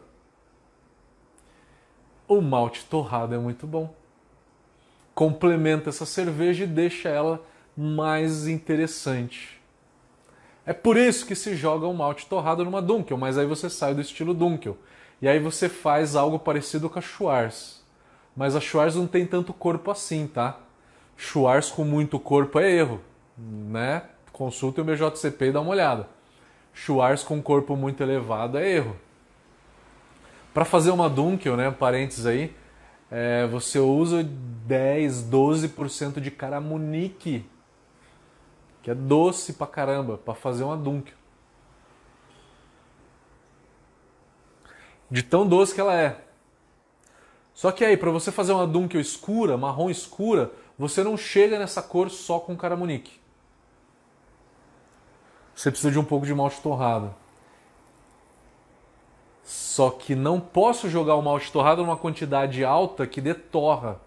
[2.26, 3.94] o malte torrado é muito bom.
[5.14, 7.44] Complementa essa cerveja e deixa ela
[7.76, 9.60] mais interessante.
[10.66, 13.94] É por isso que se joga o malte torrado numa Dunkel, mas aí você sai
[13.94, 14.76] do estilo Dunkel.
[15.20, 17.82] E aí você faz algo parecido com a Schwarz.
[18.36, 20.58] Mas a Schwarz não tem tanto corpo assim, tá?
[21.16, 23.00] Schwarz com muito corpo é erro,
[23.36, 24.02] né?
[24.32, 26.08] Consulta o BJCP e dá uma olhada.
[26.72, 28.96] Schwarz com corpo muito elevado é erro.
[30.52, 32.54] Para fazer uma Dunkel, né, parênteses aí,
[33.10, 37.44] é, você usa 10, 12% de caramunique,
[38.84, 41.14] que é doce pra caramba, para fazer uma Dunkel.
[45.10, 46.22] De tão doce que ela é.
[47.54, 51.80] Só que aí, para você fazer uma Dunkel escura, marrom escura, você não chega nessa
[51.80, 53.18] cor só com caramunique.
[55.54, 57.14] Você precisa de um pouco de malte torrado.
[59.42, 63.98] Só que não posso jogar o malte torrado numa quantidade alta que dê torra.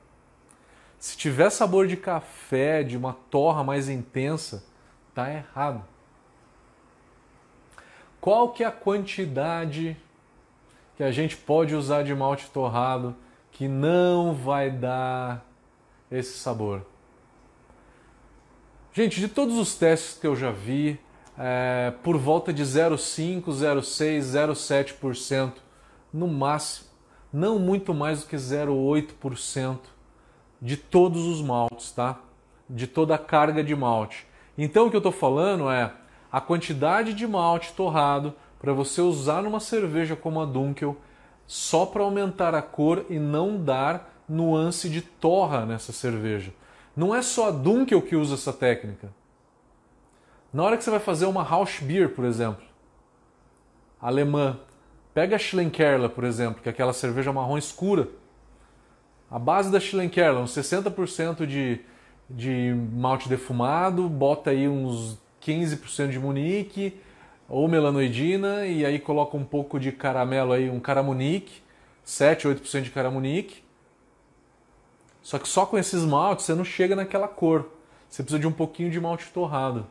[1.00, 4.68] Se tiver sabor de café, de uma torra mais intensa,
[5.22, 5.84] tá errado.
[8.20, 9.98] Qual que é a quantidade
[10.96, 13.16] que a gente pode usar de malte torrado
[13.58, 15.44] que não vai dar
[16.12, 16.86] esse sabor.
[18.94, 21.00] Gente, de todos os testes que eu já vi,
[21.36, 25.54] é, por volta de 0,5, 0,6, 0,7%
[26.14, 26.88] no máximo,
[27.34, 29.80] não muito mais do que 0,8%
[30.62, 32.20] de todos os maltes, tá?
[32.70, 34.27] De toda a carga de malte.
[34.58, 35.94] Então o que eu estou falando é
[36.32, 40.98] a quantidade de malte torrado para você usar numa cerveja como a Dunkel
[41.46, 46.52] só para aumentar a cor e não dar nuance de torra nessa cerveja.
[46.96, 49.10] Não é só a Dunkel que usa essa técnica.
[50.52, 52.66] Na hora que você vai fazer uma House Beer, por exemplo,
[54.02, 54.60] alemã,
[55.14, 58.10] pega a Schlenkerla, por exemplo, que é aquela cerveja marrom escura.
[59.30, 61.82] A base da Schlenkerla, uns 60% de,
[62.30, 67.00] de malte defumado, bota aí uns 15% de munique
[67.48, 71.62] ou melanoidina e aí coloca um pouco de caramelo aí, um caramunique,
[72.04, 73.64] 7, 8% de caramunique.
[75.22, 77.70] Só que só com esses maltes você não chega naquela cor.
[78.10, 79.86] Você precisa de um pouquinho de malte torrado.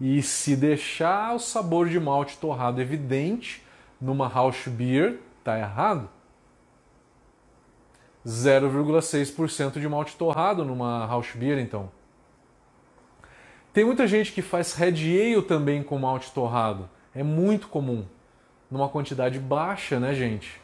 [0.00, 3.62] E se deixar o sabor de malte torrado evidente
[4.00, 6.08] numa house beer, tá errado.
[8.26, 11.90] 0,6% de malte torrado numa house beer, então.
[13.72, 16.88] Tem muita gente que faz red ale também com malte torrado.
[17.14, 18.04] É muito comum.
[18.70, 20.60] Numa quantidade baixa, né, gente?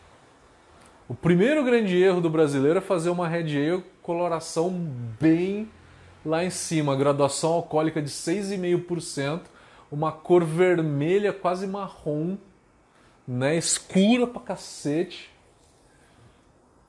[1.08, 4.70] O primeiro grande erro do brasileiro é fazer uma red ale coloração
[5.18, 5.68] bem
[6.24, 9.42] lá em cima, graduação alcoólica de 6,5%,
[9.90, 12.36] uma cor vermelha quase marrom,
[13.26, 15.30] né, escura pra cacete.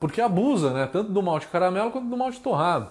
[0.00, 2.90] Porque abusa, né, tanto do malte caramelo quanto do malte torrado.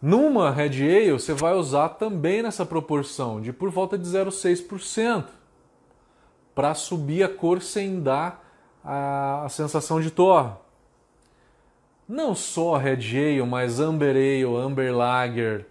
[0.00, 5.24] Numa Red Ale, você vai usar também nessa proporção, de por volta de 0,6%,
[6.54, 8.44] para subir a cor sem dar
[8.84, 10.52] a, a sensação de torre
[12.08, 15.66] não só Red Ale, mas Amber Ale, Amber Lager,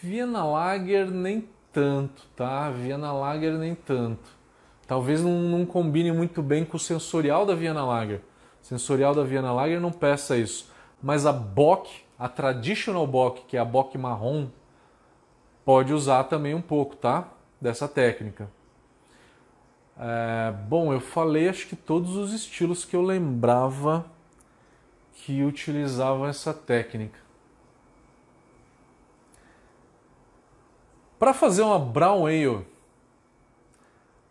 [0.00, 2.70] Vienna Lager nem tanto, tá?
[2.70, 4.43] Vienna Lager nem tanto.
[4.86, 8.20] Talvez não, não combine muito bem com o sensorial da Vienna Lager.
[8.62, 10.70] O sensorial da Vienna Lager não peça isso.
[11.02, 14.48] Mas a Bock, a Traditional Bock, que é a Bock marrom,
[15.64, 17.28] pode usar também um pouco, tá?
[17.60, 18.48] Dessa técnica.
[19.98, 24.04] É, bom, eu falei acho que todos os estilos que eu lembrava
[25.14, 27.18] que utilizavam essa técnica.
[31.18, 32.66] Para fazer uma brown ale,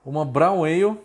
[0.06, 0.97] uma brown ale,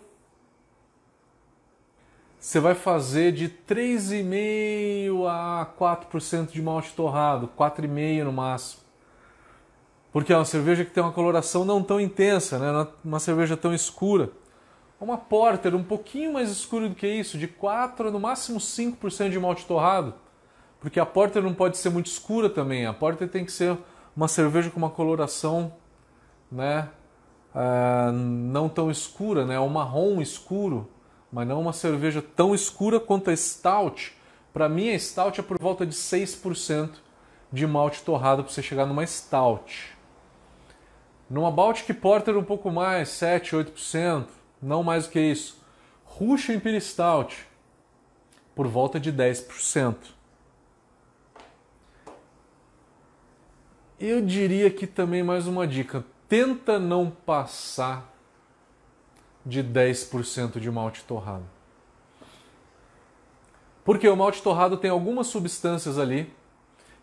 [2.39, 8.81] você vai fazer de 3,5 a 4% de malte torrado, 4,5 no máximo.
[10.11, 12.67] Porque é uma cerveja que tem uma coloração não tão intensa, né?
[12.81, 14.31] É uma cerveja tão escura.
[14.99, 19.39] Uma porter um pouquinho mais escuro do que isso, de 4 no máximo 5% de
[19.39, 20.13] malte torrado.
[20.79, 22.85] Porque a porter não pode ser muito escura também.
[22.85, 23.77] A porter tem que ser
[24.15, 25.73] uma cerveja com uma coloração
[26.51, 26.89] né,
[27.59, 30.89] uh, não tão escura, né, um marrom escuro,
[31.31, 34.15] mas não uma cerveja tão escura quanto a stout.
[34.53, 36.91] Para mim, a stout é por volta de 6%
[37.51, 39.95] de malte torrado para você chegar numa stout.
[41.29, 44.25] Numa Baltic Porter um pouco mais, 7, 8%
[44.61, 45.59] não mais do que isso.
[46.03, 47.47] Russian Imperial Stout,
[48.55, 49.95] por volta de 10%.
[53.99, 58.13] Eu diria que também mais uma dica: tenta não passar
[59.43, 61.43] de 10% de malte torrado.
[63.83, 66.31] Porque o malte torrado tem algumas substâncias ali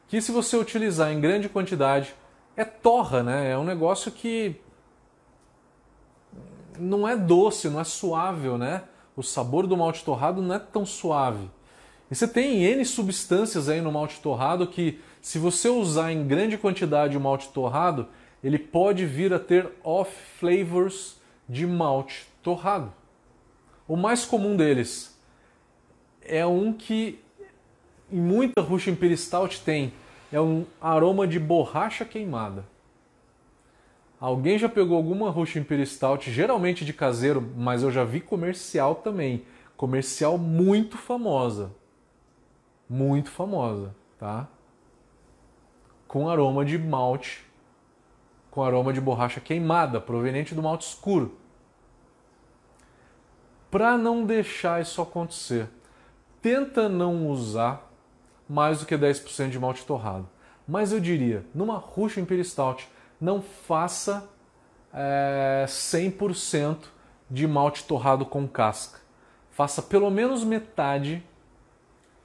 [0.07, 2.15] que, se você utilizar em grande quantidade,
[2.57, 3.51] é torra, né?
[3.51, 4.61] É um negócio que
[6.79, 8.85] não é doce, não é suave, né?
[9.17, 11.51] O sabor do malte torrado não é tão suave.
[12.09, 16.57] E você tem N substâncias aí no malte torrado que, se você usar em grande
[16.57, 18.07] quantidade o malte torrado,
[18.43, 22.93] ele pode vir a ter off flavors de malte torrado.
[23.89, 25.19] O mais comum deles
[26.23, 27.21] é um que
[28.11, 29.93] em muita Russian Imperial Stout tem,
[30.33, 32.65] é um aroma de borracha queimada.
[34.19, 38.95] Alguém já pegou alguma Russian Imperial Stout, geralmente de caseiro, mas eu já vi comercial
[38.97, 39.45] também.
[39.77, 41.73] Comercial muito famosa.
[42.89, 44.49] Muito famosa, tá?
[46.09, 47.45] Com aroma de malte,
[48.57, 51.37] com aroma de borracha queimada, proveniente do malte escuro.
[53.71, 55.69] Para não deixar isso acontecer,
[56.41, 57.93] tenta não usar
[58.49, 60.27] mais do que 10% de malte torrado.
[60.67, 62.89] Mas eu diria, numa Russian Imperial Stout,
[63.21, 64.27] não faça
[64.91, 66.79] é, 100%
[67.31, 69.01] de malte torrado com casca.
[69.51, 71.23] Faça pelo menos metade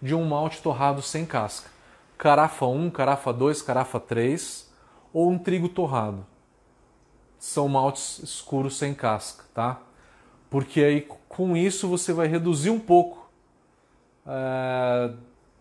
[0.02, 1.70] de um malte torrado sem casca.
[2.18, 4.71] Carafa 1, carafa 2, carafa 3
[5.14, 6.26] ou um trigo torrado.
[7.40, 9.82] São maltes escuros sem casca, tá?
[10.50, 13.30] Porque aí com isso você vai reduzir um pouco
[14.26, 15.14] é,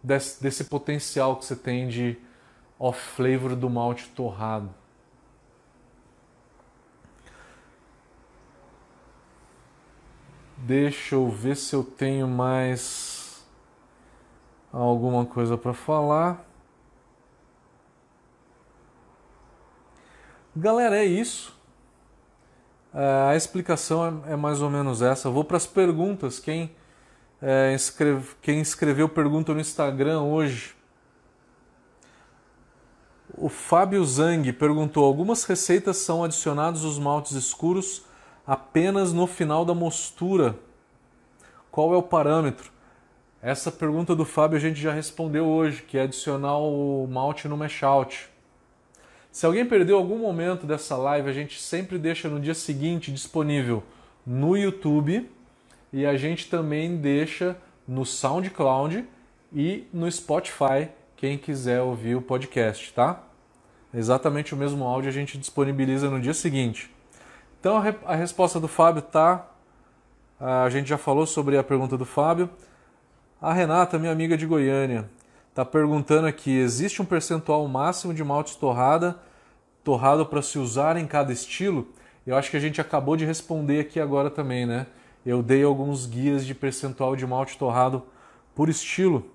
[0.02, 2.18] desse, desse potencial que você tem de
[2.78, 4.70] off-flavor do malte torrado.
[10.56, 13.42] Deixa eu ver se eu tenho mais
[14.72, 16.49] alguma coisa para falar.
[20.60, 21.58] Galera, é isso.
[22.92, 25.30] É, a explicação é, é, mais ou menos essa.
[25.30, 26.38] Vou para as perguntas.
[26.38, 26.70] Quem,
[27.40, 30.74] é, escreve, quem escreveu pergunta no Instagram hoje.
[33.38, 38.04] O Fábio Zang perguntou: algumas receitas são adicionados os maltes escuros
[38.46, 40.58] apenas no final da mostura.
[41.70, 42.70] Qual é o parâmetro?
[43.40, 47.56] Essa pergunta do Fábio a gente já respondeu hoje, que é adicionar o malte no
[47.56, 48.28] mash out.
[49.32, 53.82] Se alguém perdeu algum momento dessa live, a gente sempre deixa no dia seguinte disponível
[54.26, 55.30] no YouTube
[55.92, 57.56] e a gente também deixa
[57.86, 59.04] no SoundCloud
[59.52, 63.22] e no Spotify, quem quiser ouvir o podcast, tá?
[63.92, 66.90] Exatamente o mesmo áudio a gente disponibiliza no dia seguinte.
[67.58, 69.46] Então a, resposta do Fábio tá.
[70.38, 72.48] A gente já falou sobre a pergunta do Fábio.
[73.42, 75.08] A Renata, minha amiga de Goiânia,
[75.50, 79.18] está perguntando aqui: existe um percentual máximo de malte torrada,
[79.84, 81.88] torrado para se usar em cada estilo?
[82.26, 84.86] Eu acho que a gente acabou de responder aqui agora também, né?
[85.24, 88.02] Eu dei alguns guias de percentual de malte torrado
[88.54, 89.26] por estilo.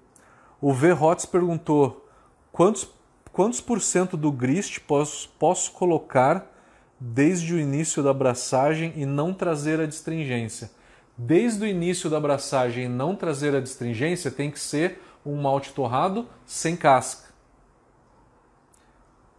[0.61, 0.93] O V.
[0.93, 2.07] Hotz perguntou:
[2.51, 2.89] quantos,
[3.31, 6.51] quantos por cento do grist posso, posso colocar
[6.99, 10.71] desde o início da abraçagem e não trazer a distringência.
[11.17, 15.73] Desde o início da abraçagem e não trazer a distringência tem que ser um malte
[15.73, 17.33] torrado sem casca.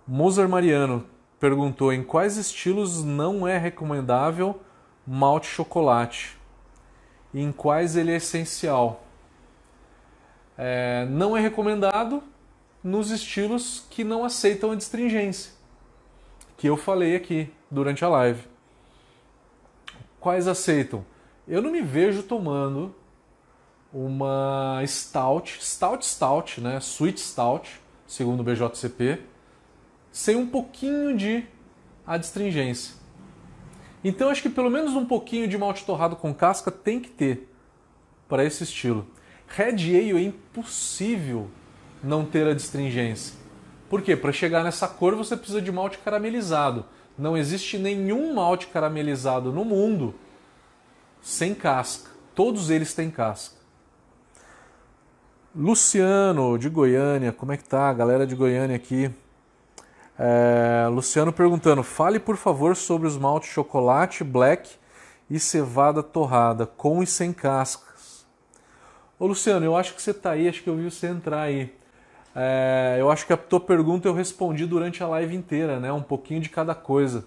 [0.07, 1.07] Mozart Mariano
[1.39, 4.61] perguntou em quais estilos não é recomendável
[5.07, 6.37] malte chocolate
[7.33, 9.05] e em quais ele é essencial.
[10.59, 12.23] É, não é recomendado
[12.83, 15.57] nos estilos que não aceitam a distringência
[16.57, 18.43] que eu falei aqui durante a live.
[20.19, 21.05] Quais aceitam?
[21.47, 22.95] Eu não me vejo tomando
[23.99, 29.23] uma stout, stout stout, né, sweet stout, segundo o BJCP,
[30.13, 31.45] sem um pouquinho de
[32.07, 32.95] adstringência.
[34.05, 37.51] Então acho que pelo menos um pouquinho de malte torrado com casca tem que ter
[38.29, 39.07] para esse estilo.
[39.49, 41.49] Red Ale é impossível
[42.05, 43.35] não ter adstringência.
[43.89, 44.15] Por quê?
[44.15, 46.85] Para chegar nessa cor você precisa de malte caramelizado.
[47.17, 50.15] Não existe nenhum malte caramelizado no mundo
[51.23, 52.11] sem casca.
[52.35, 53.57] Todos eles têm casca.
[55.59, 57.91] Luciano, de Goiânia, como é que tá?
[57.91, 59.11] Galera de Goiânia aqui.
[60.19, 64.71] É, Luciano perguntando: fale por favor sobre os maltes chocolate, black
[65.31, 68.27] e cevada torrada, com e sem cascas.
[69.19, 71.75] Ô Luciano, eu acho que você tá aí, acho que eu vi você entrar aí.
[72.35, 75.91] É, eu acho que a tua pergunta eu respondi durante a live inteira, né?
[75.91, 77.25] Um pouquinho de cada coisa.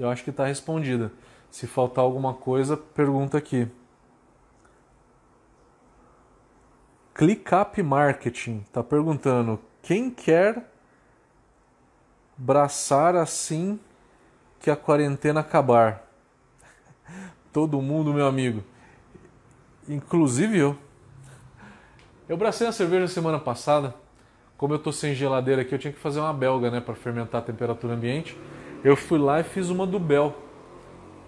[0.00, 1.12] Eu acho que está respondida.
[1.48, 3.68] Se faltar alguma coisa, pergunta aqui.
[7.16, 10.70] ClickUp Marketing está perguntando: quem quer
[12.36, 13.80] braçar assim
[14.60, 16.06] que a quarentena acabar?
[17.52, 18.62] Todo mundo, meu amigo.
[19.88, 20.76] Inclusive eu.
[22.28, 23.94] Eu bracei a cerveja semana passada
[24.56, 27.42] como eu tô sem geladeira aqui, eu tinha que fazer uma belga, né, para fermentar
[27.42, 28.36] a temperatura ambiente.
[28.82, 30.34] Eu fui lá e fiz uma do Bel.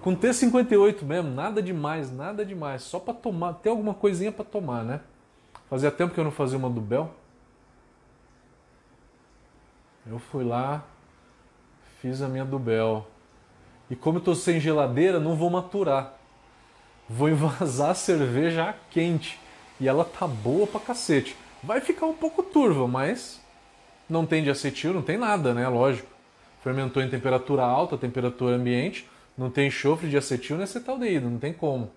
[0.00, 4.84] Com T58 mesmo, nada demais, nada demais, só para tomar, ter alguma coisinha para tomar,
[4.84, 5.00] né?
[5.68, 7.14] Fazia tempo que eu não fazia uma do Bel.
[10.06, 10.82] Eu fui lá,
[12.00, 13.06] fiz a minha do Bel.
[13.90, 16.14] E como eu tô sem geladeira, não vou maturar.
[17.08, 19.38] Vou envasar a cerveja quente.
[19.78, 21.36] E ela tá boa pra cacete.
[21.62, 23.40] Vai ficar um pouco turva, mas
[24.08, 25.68] não tem de acetil, não tem nada, né?
[25.68, 26.08] Lógico.
[26.62, 31.52] Fermentou em temperatura alta, temperatura ambiente, não tem enxofre de acetil nem acetaldeído, não tem
[31.52, 31.90] como.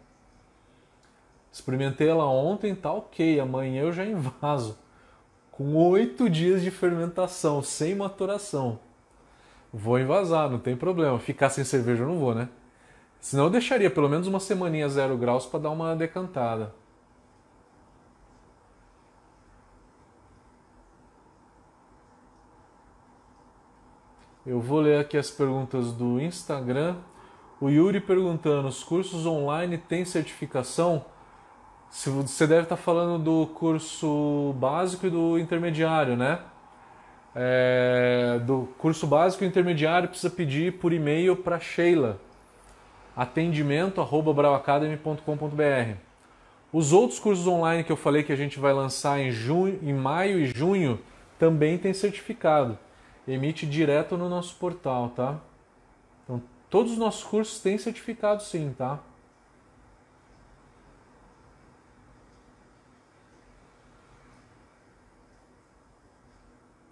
[1.52, 3.40] Experimentei ela ontem, tá ok.
[3.40, 4.78] Amanhã eu já invaso.
[5.52, 8.80] Com oito dias de fermentação, sem maturação.
[9.74, 11.20] Vou invasar, não tem problema.
[11.20, 12.50] Ficar sem cerveja eu não vou, né?
[13.20, 16.74] Senão eu deixaria pelo menos uma semaninha zero graus para dar uma decantada.
[24.44, 26.96] Eu vou ler aqui as perguntas do Instagram.
[27.60, 31.06] O Yuri perguntando: os cursos online têm certificação?
[31.92, 36.40] Você deve estar falando do curso básico e do intermediário, né?
[37.36, 42.18] É, do curso básico e intermediário precisa pedir por e-mail para Sheila
[43.16, 45.98] atendimento@brauacademy.com.br.
[46.72, 49.94] Os outros cursos online que eu falei que a gente vai lançar em, junho, em
[49.94, 50.98] maio e junho
[51.38, 52.80] também tem certificado.
[53.28, 55.42] Emite direto no nosso portal, tá?
[56.24, 59.00] Então, todos os nossos cursos têm certificado sim, tá?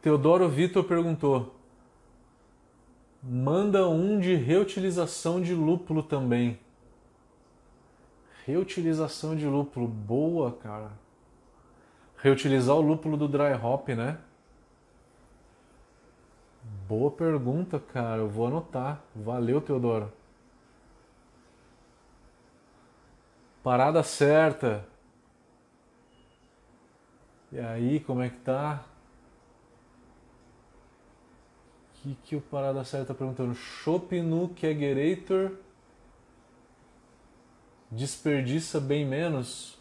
[0.02, 1.56] Teodoro Vitor perguntou:
[3.22, 6.60] manda um de reutilização de lúpulo também.
[8.46, 10.92] Reutilização de lúpulo, boa, cara.
[12.18, 14.18] Reutilizar o lúpulo do dry hop, né?
[16.88, 18.22] Boa pergunta, cara.
[18.22, 19.02] Eu vou anotar.
[19.16, 20.12] Valeu, Teodoro.
[23.62, 24.86] Parada certa.
[27.52, 28.84] E aí, como é que tá?
[32.02, 33.56] Que, que o Parada Certa está perguntando?
[33.56, 35.52] Chopp no Kegerator
[37.92, 39.79] desperdiça bem menos?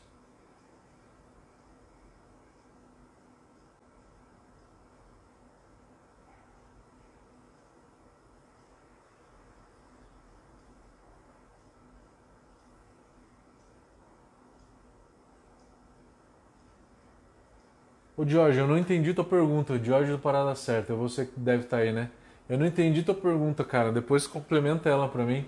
[18.19, 19.79] Ô Jorge, eu não entendi tua pergunta.
[19.79, 22.11] Jorge do Parada Certa, é você que deve estar tá aí, né?
[22.49, 23.93] Eu não entendi tua pergunta, cara.
[23.93, 25.47] Depois complementa ela para mim.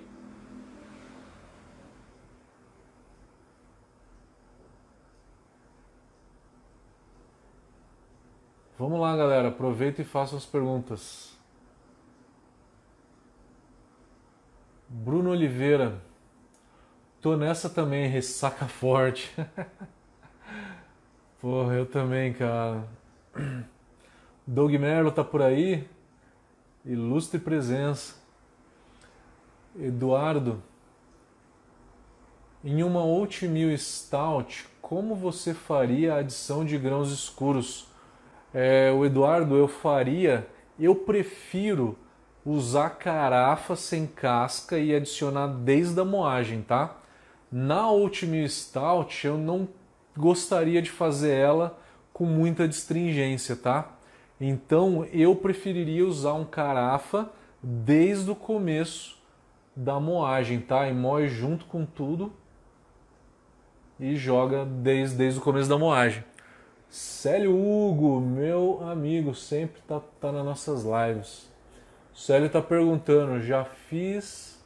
[8.79, 9.49] Vamos lá, galera.
[9.49, 11.37] Aproveita e faça as perguntas.
[14.89, 16.01] Bruno Oliveira.
[17.21, 19.35] Tô nessa também, ressaca forte.
[21.41, 22.85] Porra, eu também, cara.
[24.47, 25.89] Doug Merlo tá por aí.
[26.85, 28.17] Ilustre presença.
[29.79, 30.63] Eduardo,
[32.63, 37.87] em uma Oatmeal Stout, como você faria a adição de grãos escuros?
[38.53, 40.47] É, o Eduardo, eu faria,
[40.79, 41.97] eu prefiro
[42.45, 46.97] usar carafa sem casca e adicionar desde a moagem, tá?
[47.51, 49.69] Na Oatmeal Stout eu não
[50.21, 51.79] gostaria de fazer ela
[52.13, 53.93] com muita distringência, tá?
[54.41, 57.31] Então eu preferiria usar um carafa
[57.63, 59.19] desde o começo
[59.75, 60.89] da moagem, tá?
[60.89, 62.33] E moe junto com tudo
[63.99, 66.25] e joga desde, desde o começo da moagem.
[66.89, 71.49] Célio Hugo, meu amigo, sempre tá, tá nas nossas lives.
[72.15, 74.61] Célio tá perguntando, já fiz,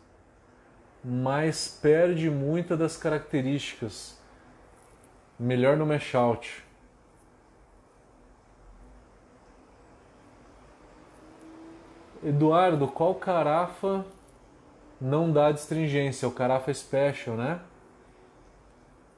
[1.04, 4.18] mas perde muita das características.
[5.38, 6.64] Melhor no mesh out.
[12.24, 14.04] Eduardo, qual carafa
[15.00, 16.26] não dá distringência?
[16.26, 17.60] O carafa special, né?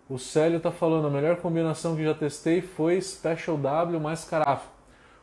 [0.08, 4.68] O Célio tá falando, a melhor combinação que já testei foi Special W mais carafa.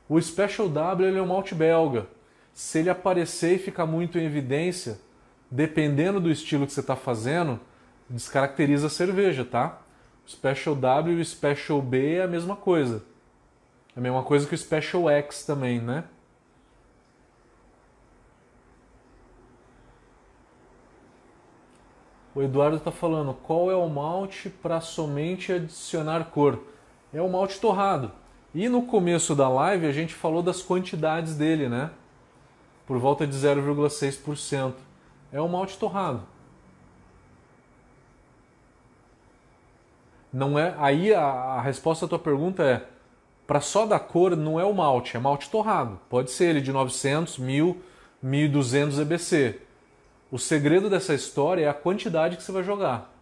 [0.07, 2.07] O Special W ele é um malte belga.
[2.53, 4.99] Se ele aparecer e ficar muito em evidência,
[5.49, 7.59] dependendo do estilo que você está fazendo,
[8.09, 9.82] descaracteriza a cerveja, tá?
[10.27, 13.03] Special W e Special B é a mesma coisa.
[13.95, 16.05] É a mesma coisa que o Special X também, né?
[22.35, 26.59] O Eduardo está falando qual é o malte para somente adicionar cor.
[27.13, 28.11] É o malte torrado.
[28.55, 31.91] E no começo da live a gente falou das quantidades dele, né?
[32.87, 34.73] Por volta de 0,6%.
[35.31, 36.23] É o malte torrado.
[40.33, 40.73] Não é.
[40.79, 42.83] Aí a, a resposta à tua pergunta é:
[43.45, 45.99] para só da cor não é o malte, é malte torrado.
[46.09, 47.77] Pode ser ele de 900, 1000,
[48.21, 49.59] 1200 EBC.
[50.31, 53.13] O segredo dessa história é a quantidade que você vai jogar,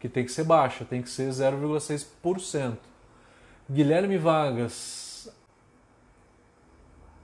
[0.00, 2.76] que tem que ser baixa, tem que ser 0,6%.
[3.70, 5.32] Guilherme Vargas,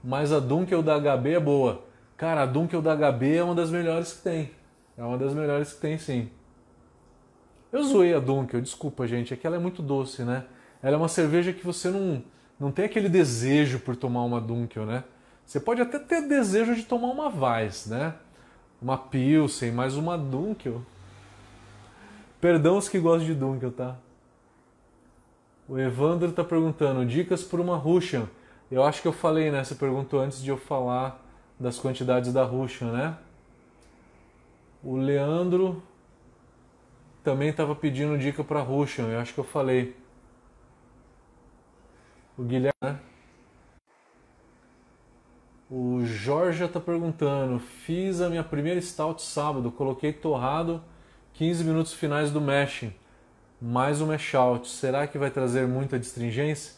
[0.01, 1.83] mas a Dunkel da HB é boa.
[2.15, 4.51] Cara, a Dunkel da HB é uma das melhores que tem.
[4.97, 6.29] É uma das melhores que tem, sim.
[7.75, 10.45] Eu zoei a Dunkel, desculpa, gente, é que ela é muito doce, né?
[10.81, 12.23] Ela é uma cerveja que você não,
[12.57, 15.03] não tem aquele desejo por tomar uma Dunkel, né?
[15.45, 18.15] Você pode até ter desejo de tomar uma Weiss, né?
[18.81, 20.83] uma Pilsen, mais uma Dunkel.
[22.39, 23.97] Perdão os que gostam de Dunkel, tá?
[25.67, 28.29] O Evandro está perguntando, dicas por uma Russian.
[28.71, 29.61] Eu acho que eu falei, né?
[29.65, 31.21] Você perguntou antes de eu falar
[31.59, 33.17] das quantidades da Russian, né?
[34.81, 35.83] O Leandro
[37.25, 39.97] também estava pedindo dica para Russian, eu acho que eu falei.
[42.37, 42.99] O Guilherme, né?
[45.69, 50.83] O Jorge está perguntando: fiz a minha primeira stout sábado, coloquei torrado
[51.33, 52.93] 15 minutos finais do mashing.
[53.61, 56.73] mais o mash out, será que vai trazer muita distringência?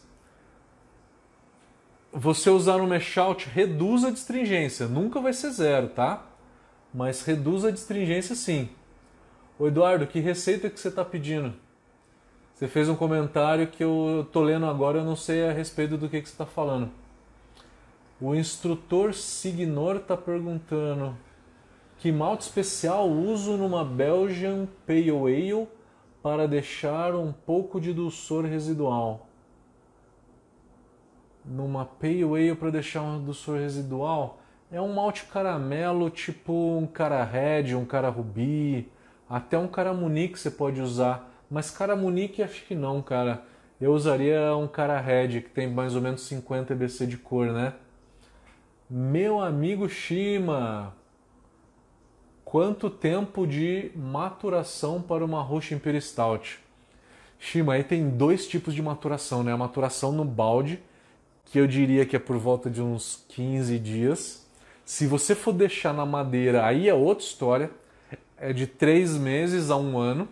[2.12, 6.26] Você usar no mash out reduz a distringência, nunca vai ser zero, tá?
[6.94, 8.70] Mas reduz a distringência sim.
[9.60, 11.52] Ô Eduardo, que receita que você está pedindo?
[12.54, 16.08] Você fez um comentário que eu tô lendo agora, eu não sei a respeito do
[16.08, 16.92] que, que você está falando.
[18.22, 21.18] O instrutor Signor está perguntando
[21.98, 25.68] que malte especial uso numa Belgian Pale Ale
[26.22, 29.28] para deixar um pouco de dulçor residual.
[31.44, 34.40] Numa Pale Ale para deixar um dulçor residual
[34.72, 38.92] é um malte caramelo tipo um cara red, um cara rubi,
[39.30, 43.44] até um cara munique você pode usar mas cara Munique acho que não, cara.
[43.80, 47.74] Eu usaria um cara Red, que tem mais ou menos 50 EBC de cor, né?
[48.90, 50.96] Meu amigo Shima,
[52.44, 56.60] quanto tempo de maturação para uma Russian Imperial Stout?
[57.40, 59.54] Shima, aí tem dois tipos de maturação, né?
[59.54, 60.82] A maturação no balde,
[61.46, 64.46] que eu diria que é por volta de uns 15 dias.
[64.84, 67.70] Se você for deixar na madeira, aí é outra história.
[68.40, 70.28] É de 3 meses a um ano.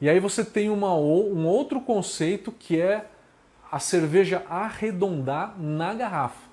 [0.00, 3.06] E aí você tem uma, um outro conceito que é
[3.70, 6.48] a cerveja arredondar na garrafa.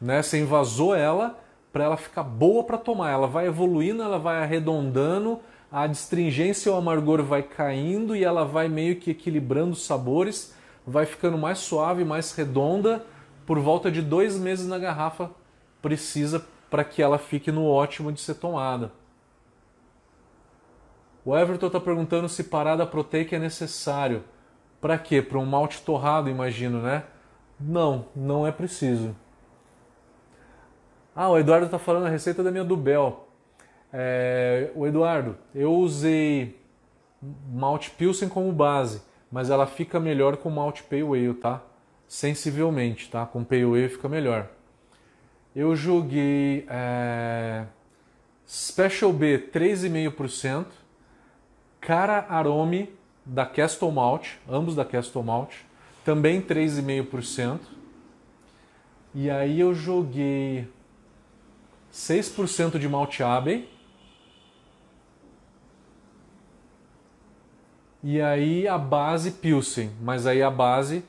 [0.00, 0.22] Né?
[0.22, 1.38] Você invasou ela
[1.72, 3.10] para ela ficar boa para tomar.
[3.10, 5.40] Ela vai evoluindo, ela vai arredondando,
[5.70, 10.54] a astringência ou amargor vai caindo e ela vai meio que equilibrando os sabores,
[10.86, 13.04] vai ficando mais suave, mais redonda.
[13.44, 15.30] Por volta de dois meses na garrafa
[15.82, 18.92] precisa para que ela fique no ótimo de ser tomada.
[21.24, 24.24] O Everton está perguntando se parada proteica é necessário.
[24.80, 25.20] Para quê?
[25.20, 27.04] Para um malte torrado, imagino, né?
[27.60, 29.14] Não, não é preciso.
[31.14, 33.28] Ah, o Eduardo está falando a receita da minha Dubel.
[33.92, 36.58] É, o Eduardo, eu usei
[37.50, 41.60] malte Pilsen como base, mas ela fica melhor com malte Pale Ale, tá?
[42.06, 43.26] Sensivelmente, tá?
[43.26, 44.48] Com Pale Ale fica melhor.
[45.58, 47.64] Eu joguei é,
[48.46, 50.66] Special B 3,5%.
[51.80, 52.88] Cara Arome
[53.26, 55.52] da Castle Malt, ambos da Castle Malt,
[56.04, 57.58] também 3,5%.
[59.12, 60.68] E aí eu joguei
[61.92, 63.68] 6% de Malt Abbey.
[68.00, 71.02] E aí a base Pilsen, mas aí a base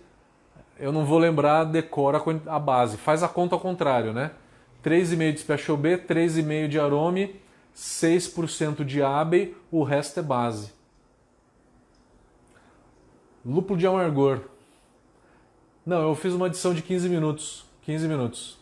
[0.80, 2.98] eu não vou lembrar, decora a base.
[2.98, 4.32] Faz a conta ao contrário, né?
[4.84, 7.40] 3,5 de Special B, 3,5 de Arome
[7.80, 10.74] 6% de Abbey, o resto é base.
[13.46, 14.42] Lúpulo de amargor.
[15.86, 17.66] Não, eu fiz uma adição de 15 minutos.
[17.84, 18.58] 15 minutos.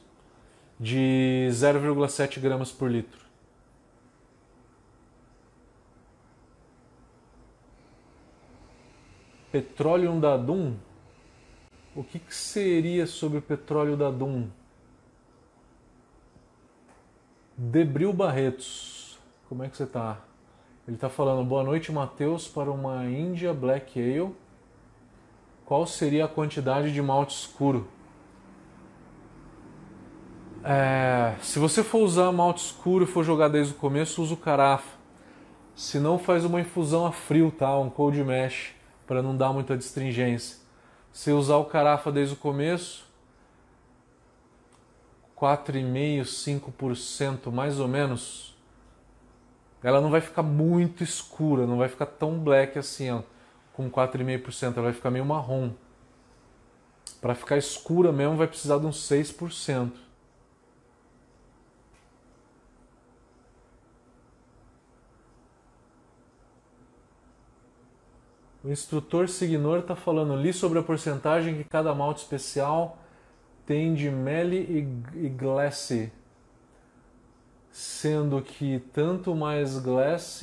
[0.80, 3.26] De 0,7 gramas por litro.
[9.52, 10.76] Petróleo da Dum?
[11.98, 14.50] O que, que seria sobre o petróleo da Dum?
[17.58, 19.18] Debril Barretos.
[19.50, 20.20] Como é que você está?
[20.88, 24.32] Ele está falando, boa noite, Matheus, para uma India Black Ale.
[25.66, 27.88] Qual seria a quantidade de malte escuro?
[30.64, 34.38] É, se você for usar malte escuro e for jogar desde o começo, usa o
[34.38, 34.96] carafa.
[35.76, 37.76] Se não, faz uma infusão a frio, tá?
[37.80, 38.76] Um cold mash,
[39.08, 40.67] para não dar muita distringência.
[41.18, 43.04] Se usar o carafa desde o começo,
[45.36, 48.56] 4,5%, 5% mais ou menos,
[49.82, 53.24] ela não vai ficar muito escura, não vai ficar tão black assim, ó,
[53.74, 55.72] com 4,5%, ela vai ficar meio marrom.
[57.20, 59.94] Para ficar escura mesmo vai precisar de uns 6%.
[68.68, 72.98] O instrutor Signor está falando ali sobre a porcentagem que cada malte especial
[73.66, 76.12] tem de mele e, glace
[77.72, 80.42] sendo que tanto mais glass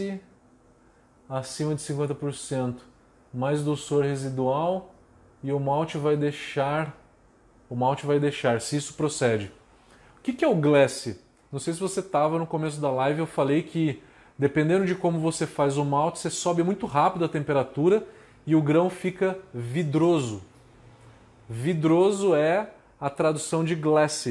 [1.28, 2.76] acima de 50%,
[3.30, 4.94] mais doçor residual
[5.42, 6.98] e o malte vai deixar
[7.68, 9.52] o malte vai deixar, se isso procede.
[10.18, 11.14] O que, que é o glass?
[11.52, 14.02] Não sei se você estava no começo da live, eu falei que
[14.38, 18.06] dependendo de como você faz o malte, você sobe muito rápido a temperatura
[18.46, 20.42] e o grão fica vidroso.
[21.48, 22.70] Vidroso é
[23.00, 24.28] a tradução de glass,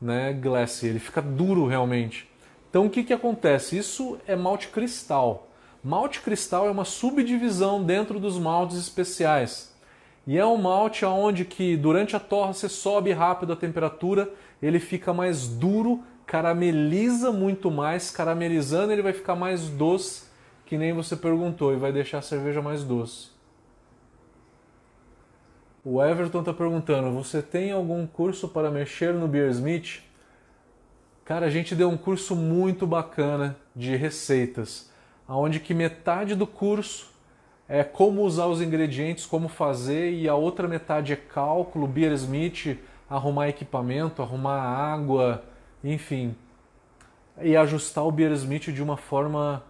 [0.00, 2.28] né, glass, ele fica duro realmente.
[2.68, 3.76] Então o que, que acontece?
[3.76, 5.48] Isso é malte cristal.
[5.82, 9.74] Malte cristal é uma subdivisão dentro dos maltes especiais.
[10.26, 14.30] E é um malte onde que durante a torra você sobe rápido a temperatura,
[14.62, 20.26] ele fica mais duro, carameliza muito mais, caramelizando ele vai ficar mais doce,
[20.64, 23.30] que nem você perguntou, e vai deixar a cerveja mais doce.
[25.84, 30.04] O Everton está perguntando: você tem algum curso para mexer no Beersmith?
[31.24, 34.88] Cara, a gente deu um curso muito bacana de receitas,
[35.28, 37.10] onde que metade do curso
[37.68, 42.78] é como usar os ingredientes, como fazer, e a outra metade é cálculo, Beersmith,
[43.08, 45.49] arrumar equipamento, arrumar água,
[45.82, 46.34] enfim,
[47.40, 49.64] e ajustar o Beersmith de uma forma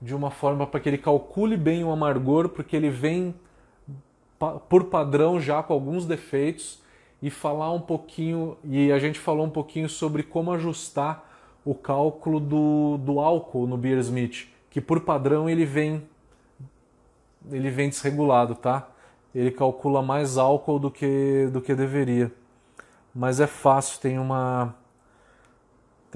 [0.00, 3.34] de uma forma para que ele calcule bem o amargor, porque ele vem
[4.68, 6.82] por padrão já com alguns defeitos
[7.22, 11.26] e falar um pouquinho e a gente falou um pouquinho sobre como ajustar
[11.64, 16.06] o cálculo do, do álcool no Beersmith, que por padrão ele vem
[17.50, 18.88] ele vem desregulado, tá?
[19.34, 22.30] Ele calcula mais álcool do que do que deveria.
[23.14, 24.74] Mas é fácil, tem uma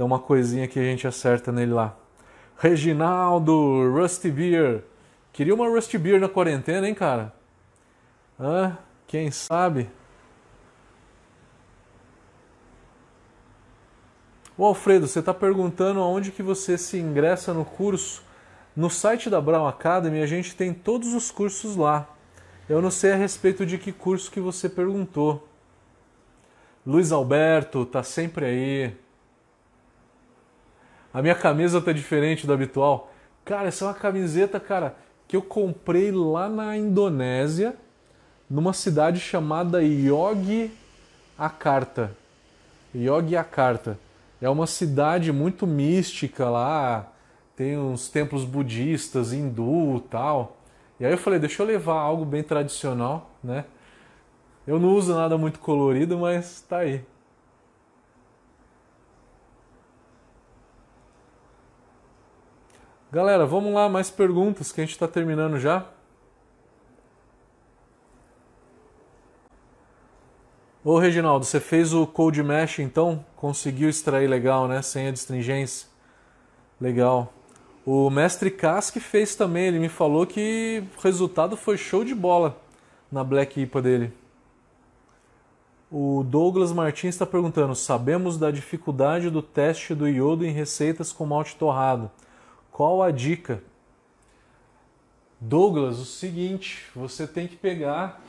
[0.00, 1.94] tem uma coisinha que a gente acerta nele lá.
[2.56, 4.82] Reginaldo, Rusty Beer.
[5.30, 7.34] Queria uma Rusty Beer na quarentena, hein, cara?
[8.40, 8.78] Hã?
[9.06, 9.90] Quem sabe?
[14.56, 18.22] O Alfredo, você está perguntando aonde que você se ingressa no curso.
[18.74, 22.08] No site da Brown Academy a gente tem todos os cursos lá.
[22.70, 25.46] Eu não sei a respeito de que curso que você perguntou.
[26.86, 29.09] Luiz Alberto tá sempre aí.
[31.12, 33.12] A minha camisa tá diferente do habitual.
[33.44, 34.94] Cara, essa é uma camiseta, cara,
[35.26, 37.74] que eu comprei lá na Indonésia,
[38.48, 40.70] numa cidade chamada Yogyakarta.
[42.94, 43.98] Yogyakarta.
[44.40, 47.12] É uma cidade muito mística lá,
[47.54, 50.56] tem uns templos budistas, hindu tal.
[50.98, 53.64] E aí eu falei, deixa eu levar algo bem tradicional, né?
[54.66, 57.04] Eu não uso nada muito colorido, mas tá aí.
[63.12, 65.84] Galera, vamos lá, mais perguntas que a gente está terminando já.
[70.84, 73.24] Ô Reginaldo, você fez o Code Mesh então?
[73.34, 74.80] Conseguiu extrair legal, né?
[74.80, 75.88] Sem a distringência.
[76.80, 77.32] Legal.
[77.84, 82.56] O mestre Kask fez também, ele me falou que o resultado foi show de bola
[83.10, 84.12] na Black IPA dele.
[85.90, 91.26] O Douglas Martins está perguntando: sabemos da dificuldade do teste do iodo em receitas com
[91.26, 92.08] malte torrado.
[92.80, 93.62] Qual a dica?
[95.38, 98.24] Douglas, o seguinte, você tem que pegar,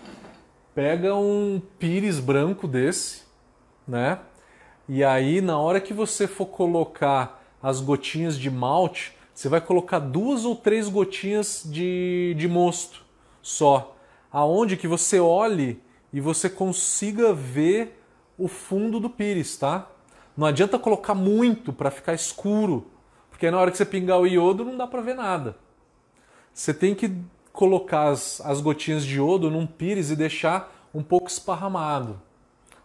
[0.76, 3.22] pega um pires branco desse,
[3.88, 4.20] né?
[4.90, 10.00] E aí na hora que você for colocar as gotinhas de malte, você vai colocar
[10.00, 13.06] duas ou três gotinhas de, de mosto
[13.42, 13.96] só,
[14.30, 15.82] aonde que você olhe
[16.12, 18.04] e você consiga ver
[18.38, 19.90] o fundo do pires, tá?
[20.36, 22.92] Não adianta colocar muito para ficar escuro,
[23.42, 25.56] porque na hora que você pingar o iodo não dá para ver nada.
[26.54, 27.12] Você tem que
[27.52, 32.22] colocar as, as gotinhas de iodo num pires e deixar um pouco esparramado.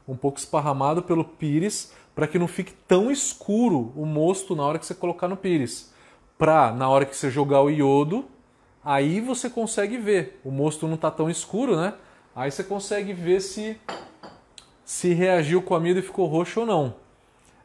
[0.09, 4.79] Um pouco esparramado pelo pires para que não fique tão escuro o mosto na hora
[4.79, 5.93] que você colocar no pires.
[6.39, 8.25] Para, na hora que você jogar o iodo,
[8.83, 10.41] aí você consegue ver.
[10.43, 11.93] O mosto não está tão escuro, né?
[12.35, 13.79] Aí você consegue ver se,
[14.87, 17.06] se reagiu com amido e ficou roxo ou não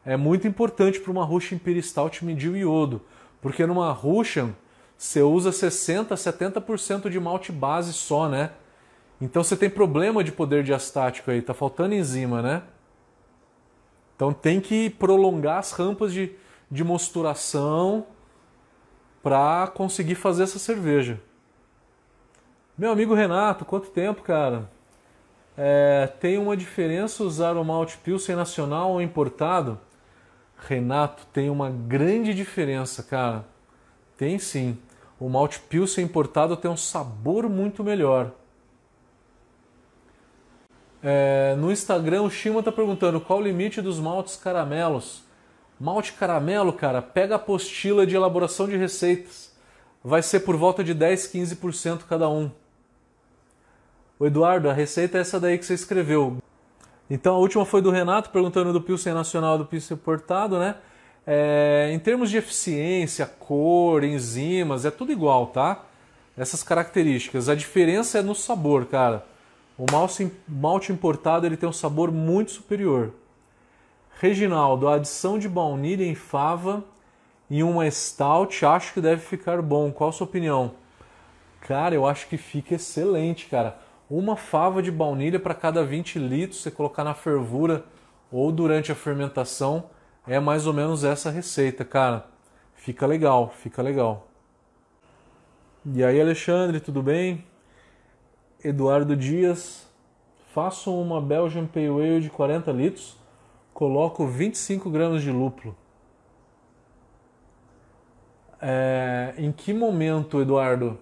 [0.04, 3.02] é muito importante para uma Russian Imperial Stout medir o iodo,
[3.40, 4.54] porque numa Russian
[4.98, 8.50] você usa 60, 70% de malte base só, né?
[9.20, 12.62] Então você tem problema de poder diastático aí, tá faltando enzima, né?
[14.16, 16.32] Então tem que prolongar as rampas de,
[16.70, 18.06] de mosturação
[19.22, 21.20] para conseguir fazer essa cerveja.
[22.76, 24.68] Meu amigo Renato, quanto tempo, cara?
[25.56, 29.78] É, tem uma diferença usar o malte Pilsen nacional ou importado?
[30.68, 33.44] Renato, tem uma grande diferença, cara.
[34.16, 34.78] Tem sim.
[35.18, 38.32] O malte Pilsen importado tem um sabor muito melhor.
[41.02, 45.22] É, no Instagram, o Shima está perguntando qual o limite dos maltes caramelos.
[45.78, 49.52] Malte caramelo, cara, pega a apostila de elaboração de receitas.
[50.02, 52.50] Vai ser por volta de 10, 15% cada um.
[54.18, 56.38] O Eduardo, a receita é essa daí que você escreveu.
[57.10, 60.76] Então a última foi do Renato, perguntando do Pilsen Nacional do Pilsen Importado, né?
[61.26, 65.84] É, em termos de eficiência, cor, enzimas, é tudo igual, tá?
[66.36, 67.48] Essas características.
[67.48, 69.24] A diferença é no sabor, cara.
[69.78, 73.12] O malte, malte importado ele tem um sabor muito superior.
[74.20, 76.84] Reginaldo, a adição de baunilha em fava
[77.50, 79.92] em uma stout acho que deve ficar bom.
[79.92, 80.72] Qual a sua opinião?
[81.60, 83.78] Cara, eu acho que fica excelente, cara
[84.18, 87.82] uma fava de baunilha para cada 20 litros, você colocar na fervura
[88.30, 89.84] ou durante a fermentação,
[90.26, 92.26] é mais ou menos essa receita, cara.
[92.74, 94.28] Fica legal, fica legal.
[95.86, 97.44] E aí, Alexandre, tudo bem?
[98.62, 99.88] Eduardo Dias,
[100.52, 103.16] faço uma Belgian Pale Ale de 40 litros,
[103.72, 105.74] coloco 25 gramas de lúpulo.
[108.60, 110.98] É, em que momento, Eduardo?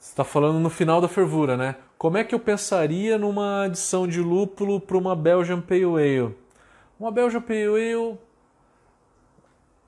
[0.00, 1.76] Você está falando no final da fervura, né?
[1.98, 6.34] Como é que eu pensaria numa adição de lúpulo para uma Belgian Pale Ale?
[6.98, 8.18] Uma Belgian Pale Ale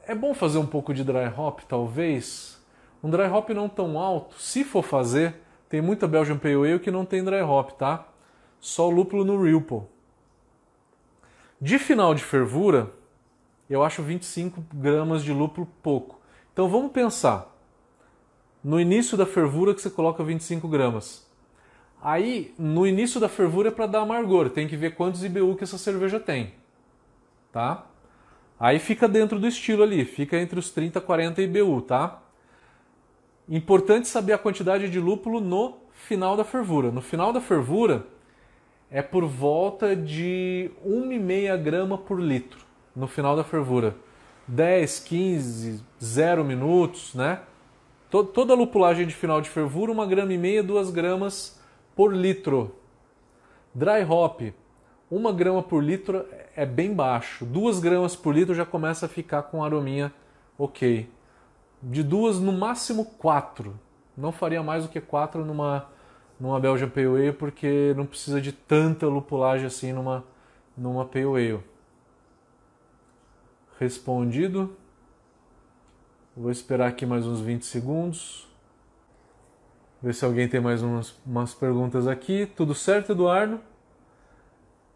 [0.06, 2.62] é bom fazer um pouco de dry hop, talvez.
[3.02, 5.34] Um dry hop não tão alto, se for fazer,
[5.66, 8.06] tem muita Belgian Pale Ale que não tem dry hop, tá?
[8.60, 9.80] Só lúpulo no Ripple.
[11.58, 12.92] De final de fervura,
[13.68, 16.20] eu acho 25 gramas de lúpulo pouco.
[16.52, 17.51] Então vamos pensar.
[18.62, 21.26] No início da fervura que você coloca 25 gramas.
[22.00, 25.64] Aí, no início da fervura é para dar amargor, tem que ver quantos IBU que
[25.64, 26.54] essa cerveja tem.
[27.52, 27.86] Tá?
[28.58, 32.22] Aí fica dentro do estilo ali, fica entre os 30 e 40 IBU, tá?
[33.48, 36.90] Importante saber a quantidade de lúpulo no final da fervura.
[36.90, 38.06] No final da fervura
[38.90, 42.60] é por volta de 1,5 grama por litro
[42.94, 43.96] no final da fervura.
[44.46, 47.40] 10, 15, 0 minutos, né?
[48.12, 51.58] Toda lupulagem de final de fervura, 1 grama e meia, 2 gramas
[51.96, 52.76] por litro.
[53.74, 54.42] Dry hop,
[55.10, 57.46] 1 grama por litro é bem baixo.
[57.46, 60.12] 2 gramas por litro já começa a ficar com arominha
[60.58, 61.08] ok.
[61.82, 63.80] De duas, no máximo 4.
[64.14, 65.88] Não faria mais do que 4 numa,
[66.38, 70.22] numa Belgian Pale Ale, porque não precisa de tanta lupulagem assim numa,
[70.76, 71.60] numa Pale Ale.
[73.80, 74.76] Respondido.
[76.34, 78.48] Vou esperar aqui mais uns 20 segundos.
[80.02, 82.46] Ver se alguém tem mais umas, umas perguntas aqui.
[82.46, 83.60] Tudo certo, Eduardo?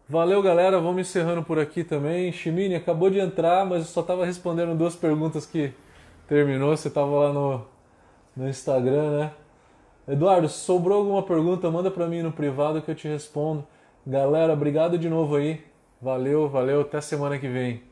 [0.09, 0.79] Valeu, galera.
[0.79, 2.31] Vamos encerrando por aqui também.
[2.31, 5.73] Chimine acabou de entrar, mas eu só estava respondendo duas perguntas que
[6.27, 6.75] terminou.
[6.75, 7.65] Você estava lá no,
[8.35, 9.31] no Instagram, né?
[10.07, 13.63] Eduardo, sobrou alguma pergunta, manda para mim no privado que eu te respondo.
[14.07, 15.63] Galera, obrigado de novo aí.
[16.01, 16.81] Valeu, valeu.
[16.81, 17.86] Até semana que vem.